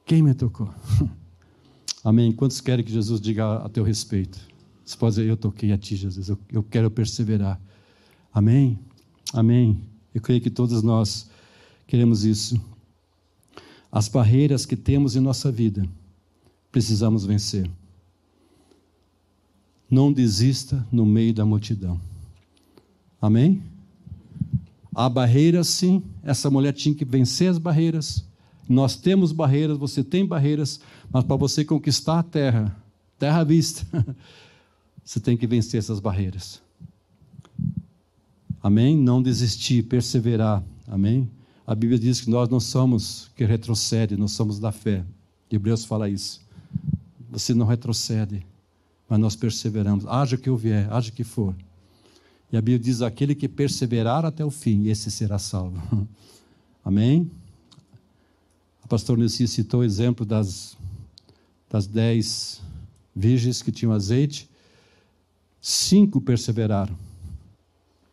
[0.06, 0.72] Quem me tocou?
[2.04, 2.30] Amém.
[2.30, 4.38] Quantos querem que Jesus diga a teu respeito?
[4.84, 7.60] Você pode dizer, eu toquei a ti, Jesus, eu, eu quero perseverar.
[8.32, 8.78] Amém?
[9.34, 9.82] Amém.
[10.14, 11.28] Eu creio que todos nós
[11.88, 12.60] queremos isso.
[13.90, 15.84] As barreiras que temos em nossa vida,
[16.70, 17.68] precisamos vencer.
[19.90, 22.00] Não desista no meio da multidão.
[23.20, 23.60] Amém?
[24.94, 26.00] Há barreiras, sim.
[26.22, 28.24] Essa mulher tinha que vencer as barreiras.
[28.68, 32.76] Nós temos barreiras, você tem barreiras, mas para você conquistar a terra,
[33.18, 33.86] terra à vista,
[35.04, 36.60] você tem que vencer essas barreiras.
[38.62, 38.96] Amém?
[38.96, 40.62] Não desistir, perseverar.
[40.88, 41.30] Amém?
[41.66, 45.04] A Bíblia diz que nós não somos que retrocede, nós somos da fé.
[45.50, 46.40] Hebreus fala isso.
[47.30, 48.44] Você não retrocede,
[49.08, 50.06] mas nós perseveramos.
[50.06, 51.54] Haja que vier, haja que for.
[52.52, 55.80] E a Bíblia diz: aquele que perseverar até o fim, esse será salvo.
[56.84, 57.30] Amém?
[58.86, 60.76] A pastora Nessi citou o exemplo das,
[61.68, 62.62] das dez
[63.16, 64.48] virgens que tinham azeite
[65.60, 66.96] Cinco perseveraram.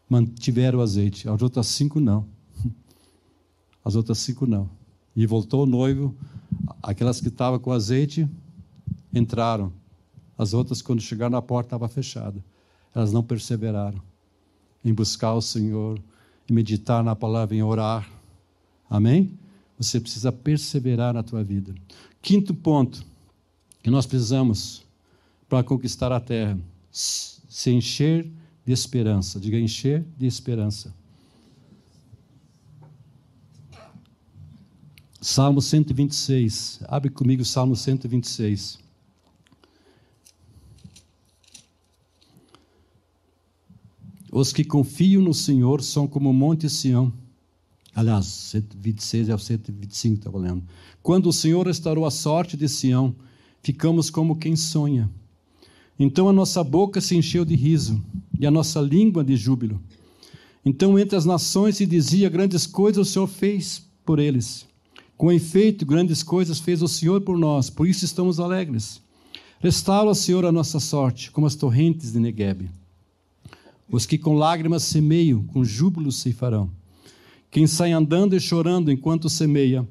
[0.09, 2.25] mantiveram o azeite, as outras cinco não.
[3.85, 4.67] As outras cinco não.
[5.15, 6.15] E voltou o noivo,
[6.81, 8.27] aquelas que estavam com azeite
[9.13, 9.71] entraram.
[10.35, 12.43] As outras, quando chegaram na porta, estava fechada.
[12.95, 14.01] Elas não perseveraram
[14.83, 16.01] em buscar o Senhor,
[16.49, 18.09] em meditar na palavra, em orar.
[18.89, 19.37] Amém?
[19.77, 21.73] Você precisa perseverar na tua vida.
[22.21, 23.03] Quinto ponto
[23.81, 24.83] que nós precisamos
[25.49, 26.57] para conquistar a terra:
[26.91, 28.31] se encher
[28.65, 29.39] de esperança.
[29.39, 30.93] Diga encher de esperança.
[35.21, 36.81] Salmo 126.
[36.87, 38.77] Abre comigo o Salmo 126.
[44.29, 47.13] Os que confiam no Senhor são como o monte Sião.
[47.95, 50.63] Aliás, 126 é o 125, estava lendo.
[51.01, 53.15] Quando o Senhor restaurou a sorte de Sião,
[53.61, 55.09] ficamos como quem sonha.
[55.99, 58.03] Então a nossa boca se encheu de riso
[58.39, 59.79] e a nossa língua de júbilo.
[60.65, 64.65] Então entre as nações se dizia: grandes coisas o Senhor fez por eles.
[65.15, 69.01] Com efeito, grandes coisas fez o Senhor por nós, por isso estamos alegres.
[69.59, 72.69] Restaura, Senhor, a nossa sorte, como as torrentes de Negueb.
[73.89, 76.69] Os que com lágrimas semeiam, com júbilo ceifarão.
[77.53, 79.87] Quem sai andando e chorando enquanto semeia,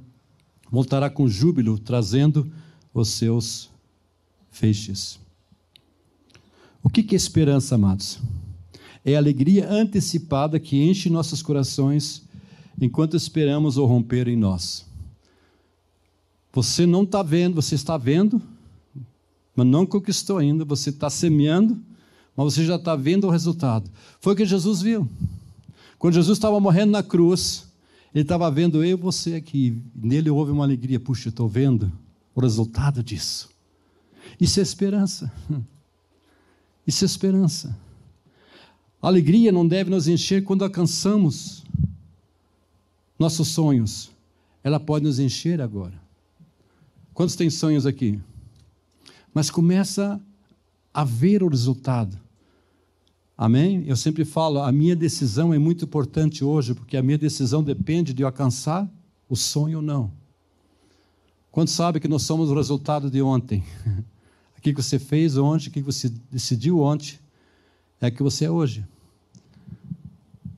[0.68, 2.50] voltará com júbilo, trazendo
[2.92, 3.70] os seus
[4.50, 5.20] feixes.
[6.82, 8.18] O que é esperança, amados?
[9.04, 12.24] É a alegria antecipada que enche nossos corações
[12.80, 14.84] enquanto esperamos o romper em nós.
[16.52, 18.42] Você não está vendo, você está vendo,
[19.54, 20.64] mas não conquistou ainda.
[20.64, 21.80] Você está semeando,
[22.36, 23.88] mas você já está vendo o resultado.
[24.18, 25.08] Foi o que Jesus viu.
[26.02, 27.64] Quando Jesus estava morrendo na cruz,
[28.12, 29.80] ele estava vendo eu e você aqui.
[29.94, 30.98] Nele houve uma alegria.
[30.98, 31.92] Puxa, estou vendo
[32.34, 33.48] o resultado disso.
[34.40, 35.32] Isso é esperança.
[36.84, 37.78] Isso é esperança.
[39.00, 41.62] A alegria não deve nos encher quando alcançamos
[43.16, 44.10] nossos sonhos.
[44.64, 46.02] Ela pode nos encher agora.
[47.14, 48.18] Quantos têm sonhos aqui?
[49.32, 50.20] Mas começa
[50.92, 52.18] a ver o resultado.
[53.36, 53.84] Amém?
[53.86, 58.12] Eu sempre falo, a minha decisão é muito importante hoje, porque a minha decisão depende
[58.12, 58.88] de eu alcançar
[59.28, 60.12] o sonho ou não.
[61.50, 63.64] Quantos sabem que nós somos o resultado de ontem?
[64.56, 67.18] O que você fez ontem, o que você decidiu ontem,
[68.00, 68.86] é que você é hoje.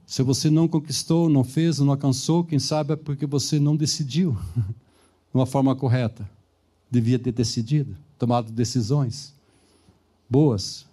[0.06, 4.36] Se você não conquistou, não fez, não alcançou, quem sabe é porque você não decidiu
[4.54, 6.28] de uma forma correta.
[6.90, 9.32] Devia ter decidido, tomado decisões
[10.28, 10.84] boas.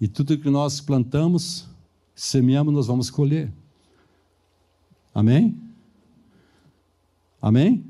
[0.00, 1.66] E tudo que nós plantamos,
[2.14, 3.52] semeamos, nós vamos colher.
[5.14, 5.56] Amém?
[7.40, 7.84] Amém?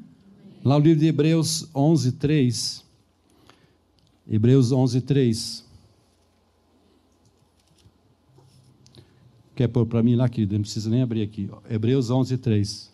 [0.65, 2.85] Lá no livro de Hebreus 11, 3.
[4.27, 5.65] Hebreus 11, 3.
[9.55, 10.55] Quer pôr para mim lá, querido?
[10.55, 11.51] Não precisa nem abrir aqui.
[11.69, 12.93] Hebreus 11, 3.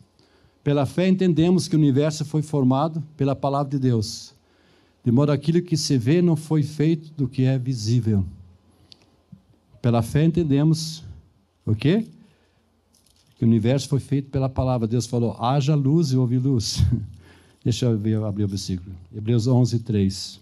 [0.63, 4.35] Pela fé entendemos que o universo foi formado pela palavra de Deus,
[5.05, 8.25] de modo aquilo que se vê não foi feito do que é visível.
[9.85, 11.05] Pela fé entendemos
[11.67, 12.07] o quê?
[13.37, 14.89] Que o universo foi feito pela palavra.
[14.89, 16.83] Deus falou: haja luz e houve luz.
[17.63, 18.97] Deixa eu ver, abrir o versículo.
[19.15, 20.41] Hebreus 11, 3.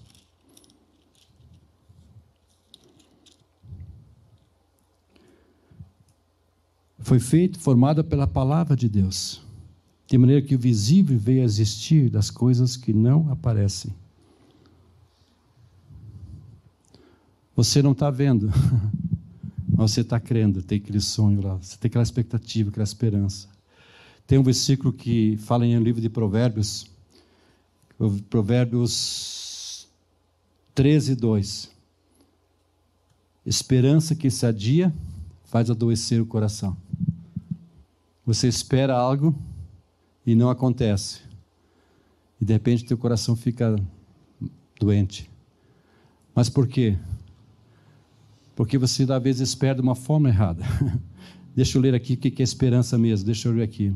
[7.01, 9.43] foi feito, formada pela palavra de Deus,
[10.07, 13.93] de maneira que o visível veio a existir das coisas que não aparecem.
[17.57, 18.51] Você não está vendo,
[19.83, 23.49] mas você está crendo, tem aquele sonho lá, você tem aquela expectativa, aquela esperança.
[24.27, 26.87] Tem um versículo que fala em um livro de Provérbios,
[28.31, 29.89] Provérbios
[30.75, 31.71] 13, 2.
[33.45, 34.95] Esperança que se adia
[35.45, 36.77] faz adoecer o coração.
[38.25, 39.35] Você espera algo
[40.25, 41.23] e não acontece.
[42.41, 43.75] E de repente teu coração fica
[44.79, 45.29] doente.
[46.35, 46.97] Mas por quê?
[48.55, 50.65] Porque você às vezes espera de uma forma errada.
[51.55, 53.27] Deixa eu ler aqui o que é esperança mesmo.
[53.27, 53.95] Deixa eu ler aqui.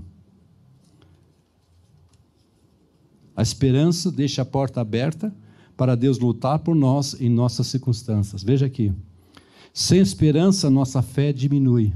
[3.34, 5.34] A esperança deixa a porta aberta
[5.76, 8.42] para Deus lutar por nós em nossas circunstâncias.
[8.42, 8.92] Veja aqui.
[9.74, 11.92] Sem esperança, nossa fé diminui.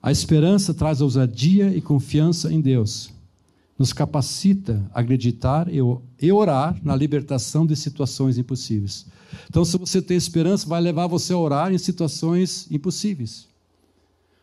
[0.00, 3.13] A esperança traz ousadia e confiança em Deus.
[3.78, 9.06] Nos capacita a acreditar e orar na libertação de situações impossíveis.
[9.50, 13.48] Então, se você tem esperança, vai levar você a orar em situações impossíveis.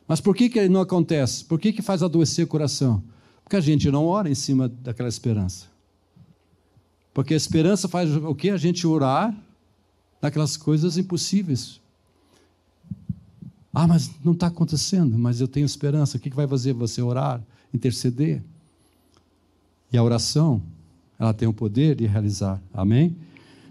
[0.07, 1.45] Mas por que, que não acontece?
[1.45, 3.01] Por que, que faz adoecer o coração?
[3.43, 5.67] Porque a gente não ora em cima daquela esperança.
[7.13, 8.49] Porque a esperança faz o que?
[8.49, 9.35] A gente orar
[10.21, 11.79] naquelas coisas impossíveis.
[13.73, 16.17] Ah, mas não está acontecendo, mas eu tenho esperança.
[16.17, 17.41] O que vai fazer você orar,
[17.73, 18.43] interceder?
[19.91, 20.61] E a oração,
[21.19, 22.61] ela tem o poder de realizar.
[22.73, 23.15] Amém?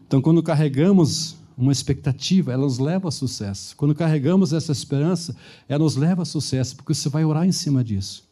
[0.06, 3.76] Então, quando carregamos uma expectativa, ela nos leva a sucesso.
[3.76, 5.36] Quando carregamos essa esperança,
[5.68, 8.24] ela nos leva a sucesso, porque você vai orar em cima disso.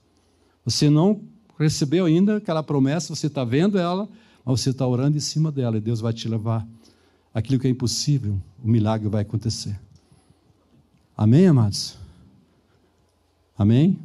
[0.65, 1.21] Você não
[1.59, 4.09] recebeu ainda aquela promessa, você está vendo ela,
[4.45, 6.67] mas você está orando em cima dela e Deus vai te levar.
[7.35, 9.79] Aquilo que é impossível, o milagre vai acontecer.
[11.17, 11.99] Amém, amados?
[13.57, 13.99] Amém?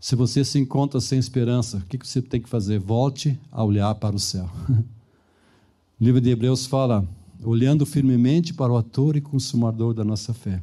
[0.00, 2.78] Se você se encontra sem esperança, o que você tem que fazer?
[2.78, 4.48] Volte a olhar para o céu.
[4.68, 4.84] O
[6.04, 7.06] livro de Hebreus fala:
[7.42, 10.62] olhando firmemente para o autor e consumador da nossa fé.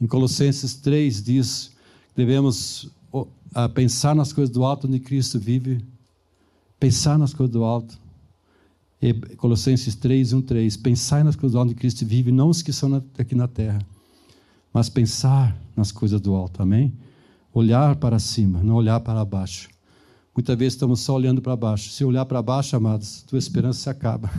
[0.00, 1.72] Em Colossenses 3 diz:
[2.16, 2.90] devemos
[3.72, 5.80] pensar nas coisas do alto onde Cristo vive,
[6.80, 7.98] pensar nas coisas do alto.
[9.36, 10.76] Colossenses 3, 1, 3.
[10.78, 13.78] Pensar nas coisas do alto onde Cristo vive, não os que são aqui na terra,
[14.72, 16.60] mas pensar nas coisas do alto.
[16.60, 16.92] Amém?
[17.56, 19.70] Olhar para cima, não olhar para baixo.
[20.36, 21.88] Muitas vezes estamos só olhando para baixo.
[21.88, 24.30] Se olhar para baixo, amados, tua esperança se acaba.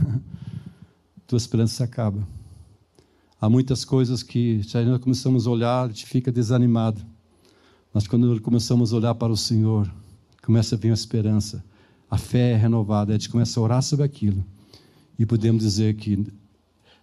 [1.26, 2.22] tua esperança se acaba.
[3.42, 7.02] Há muitas coisas que, se nós começamos a olhar, a gente fica desanimado.
[7.92, 9.92] Mas quando começamos a olhar para o Senhor,
[10.44, 11.66] começa a vir a esperança.
[12.12, 13.14] A fé é renovada.
[13.14, 14.46] A gente começa a orar sobre aquilo.
[15.18, 16.24] E podemos dizer que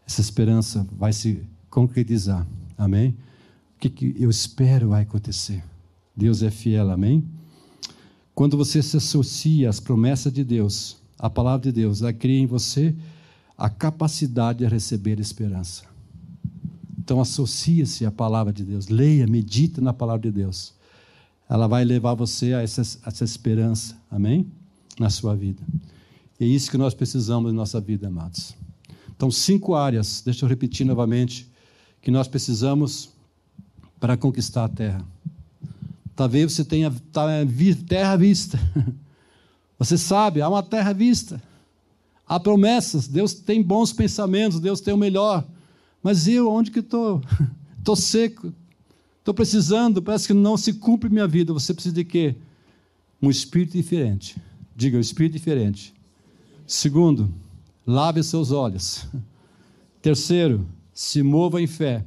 [0.06, 2.46] essa esperança vai se concretizar.
[2.78, 3.16] Amém?
[3.74, 5.73] O que, que eu espero vai acontecer?
[6.16, 6.90] Deus é fiel.
[6.90, 7.24] Amém?
[8.34, 12.46] Quando você se associa às promessas de Deus, à palavra de Deus, ela cria em
[12.46, 12.94] você
[13.56, 15.84] a capacidade de receber esperança.
[16.98, 20.74] Então associe-se à palavra de Deus, leia, medite na palavra de Deus.
[21.48, 24.50] Ela vai levar você a essa, a essa esperança, amém?
[24.98, 25.62] Na sua vida.
[26.40, 28.56] E é isso que nós precisamos em nossa vida, amados.
[29.14, 31.48] Então, cinco áreas, deixa eu repetir novamente,
[32.02, 33.10] que nós precisamos
[34.00, 35.13] para conquistar a terra.
[36.16, 37.26] Talvez você tenha tá,
[37.86, 38.58] terra à vista.
[39.76, 41.42] Você sabe, há uma terra à vista.
[42.26, 45.44] Há promessas, Deus tem bons pensamentos, Deus tem o melhor.
[46.02, 47.20] Mas eu, onde que estou?
[47.78, 48.52] Estou seco.
[49.18, 51.52] Estou precisando, parece que não se cumpre minha vida.
[51.52, 52.36] Você precisa de quê?
[53.20, 54.36] Um espírito diferente.
[54.76, 55.94] Diga, um espírito diferente.
[56.66, 57.32] Segundo,
[57.86, 59.06] lave seus olhos.
[60.00, 62.04] Terceiro, se mova em fé.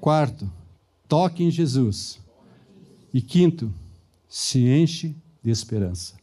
[0.00, 0.50] Quarto,
[1.08, 2.20] toque em Jesus.
[3.14, 3.72] E quinto,
[4.28, 6.16] se enche de esperança.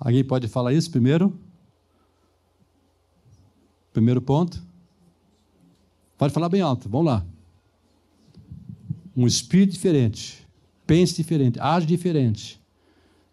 [0.00, 1.38] Alguém pode falar isso primeiro?
[3.92, 4.60] Primeiro ponto?
[6.18, 7.24] Pode falar bem alto, vamos lá.
[9.16, 10.44] Um espírito diferente,
[10.84, 12.60] pense diferente, age diferente.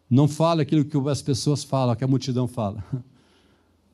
[0.07, 2.84] Não fale aquilo que as pessoas falam, que a multidão fala.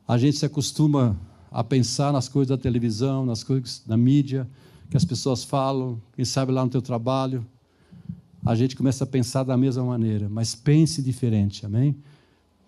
[0.05, 1.18] A gente se acostuma
[1.49, 4.47] a pensar nas coisas da televisão, nas coisas da mídia,
[4.89, 7.45] que as pessoas falam, quem sabe lá no teu trabalho.
[8.45, 11.95] A gente começa a pensar da mesma maneira, mas pense diferente, amém?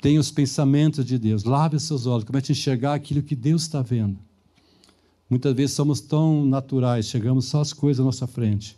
[0.01, 3.63] Tenha os pensamentos de Deus, lave os seus olhos, comece a enxergar aquilo que Deus
[3.63, 4.17] está vendo.
[5.29, 8.75] Muitas vezes somos tão naturais, chegamos só às coisas à nossa frente.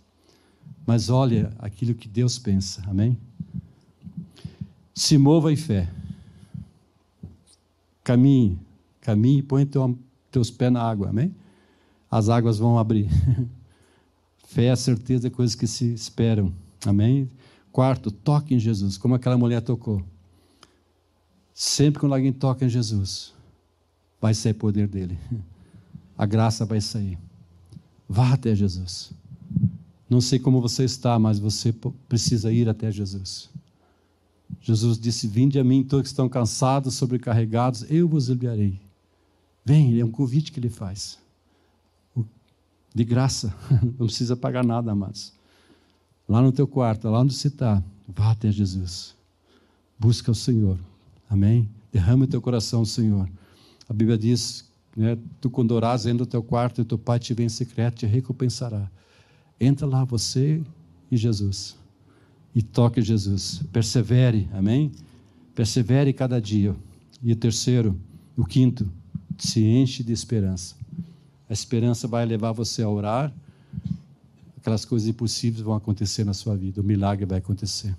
[0.86, 3.18] Mas olha aquilo que Deus pensa, amém?
[4.94, 5.90] Se mova em fé.
[8.04, 8.58] Caminhe,
[9.02, 9.98] caminhe e põe teu,
[10.32, 11.34] teus pés na água, amém?
[12.10, 13.10] As águas vão abrir.
[14.48, 16.52] Fé é a certeza de coisas que se esperam.
[16.86, 17.30] Amém?
[17.72, 20.04] Quarto, toque em Jesus, como aquela mulher tocou.
[21.54, 23.34] Sempre quando alguém toca em Jesus,
[24.20, 25.20] vai sair poder dele.
[26.18, 27.18] A graça vai sair.
[28.08, 29.12] Vá até Jesus.
[30.10, 31.74] Não sei como você está, mas você
[32.10, 33.50] precisa ir até Jesus.
[34.60, 38.82] Jesus disse: Vinde a mim, todos que estão cansados, sobrecarregados, eu vos aliviarei.
[39.64, 41.20] Vem, é um convite que ele faz
[42.94, 43.54] de graça,
[43.98, 45.34] não precisa pagar nada, amados.
[46.28, 49.16] Lá no teu quarto, lá onde você está, vá até Jesus.
[49.98, 50.78] Busca o Senhor.
[51.30, 51.68] Amém?
[51.92, 53.30] Derrama o teu coração, Senhor.
[53.88, 57.34] A Bíblia diz, né, tu quando orás, entra no teu quarto e teu pai te
[57.34, 58.90] vem em secreto, te recompensará.
[59.60, 60.62] Entra lá você
[61.12, 61.76] e Jesus.
[62.54, 63.62] E toque Jesus.
[63.72, 64.92] Persevere, amém?
[65.54, 66.76] Persevere cada dia.
[67.22, 68.00] E o terceiro,
[68.38, 68.90] o quinto,
[69.38, 70.76] se enche de esperança.
[71.50, 73.34] A esperança vai levar você a orar.
[74.58, 76.80] Aquelas coisas impossíveis vão acontecer na sua vida.
[76.80, 77.96] O milagre vai acontecer.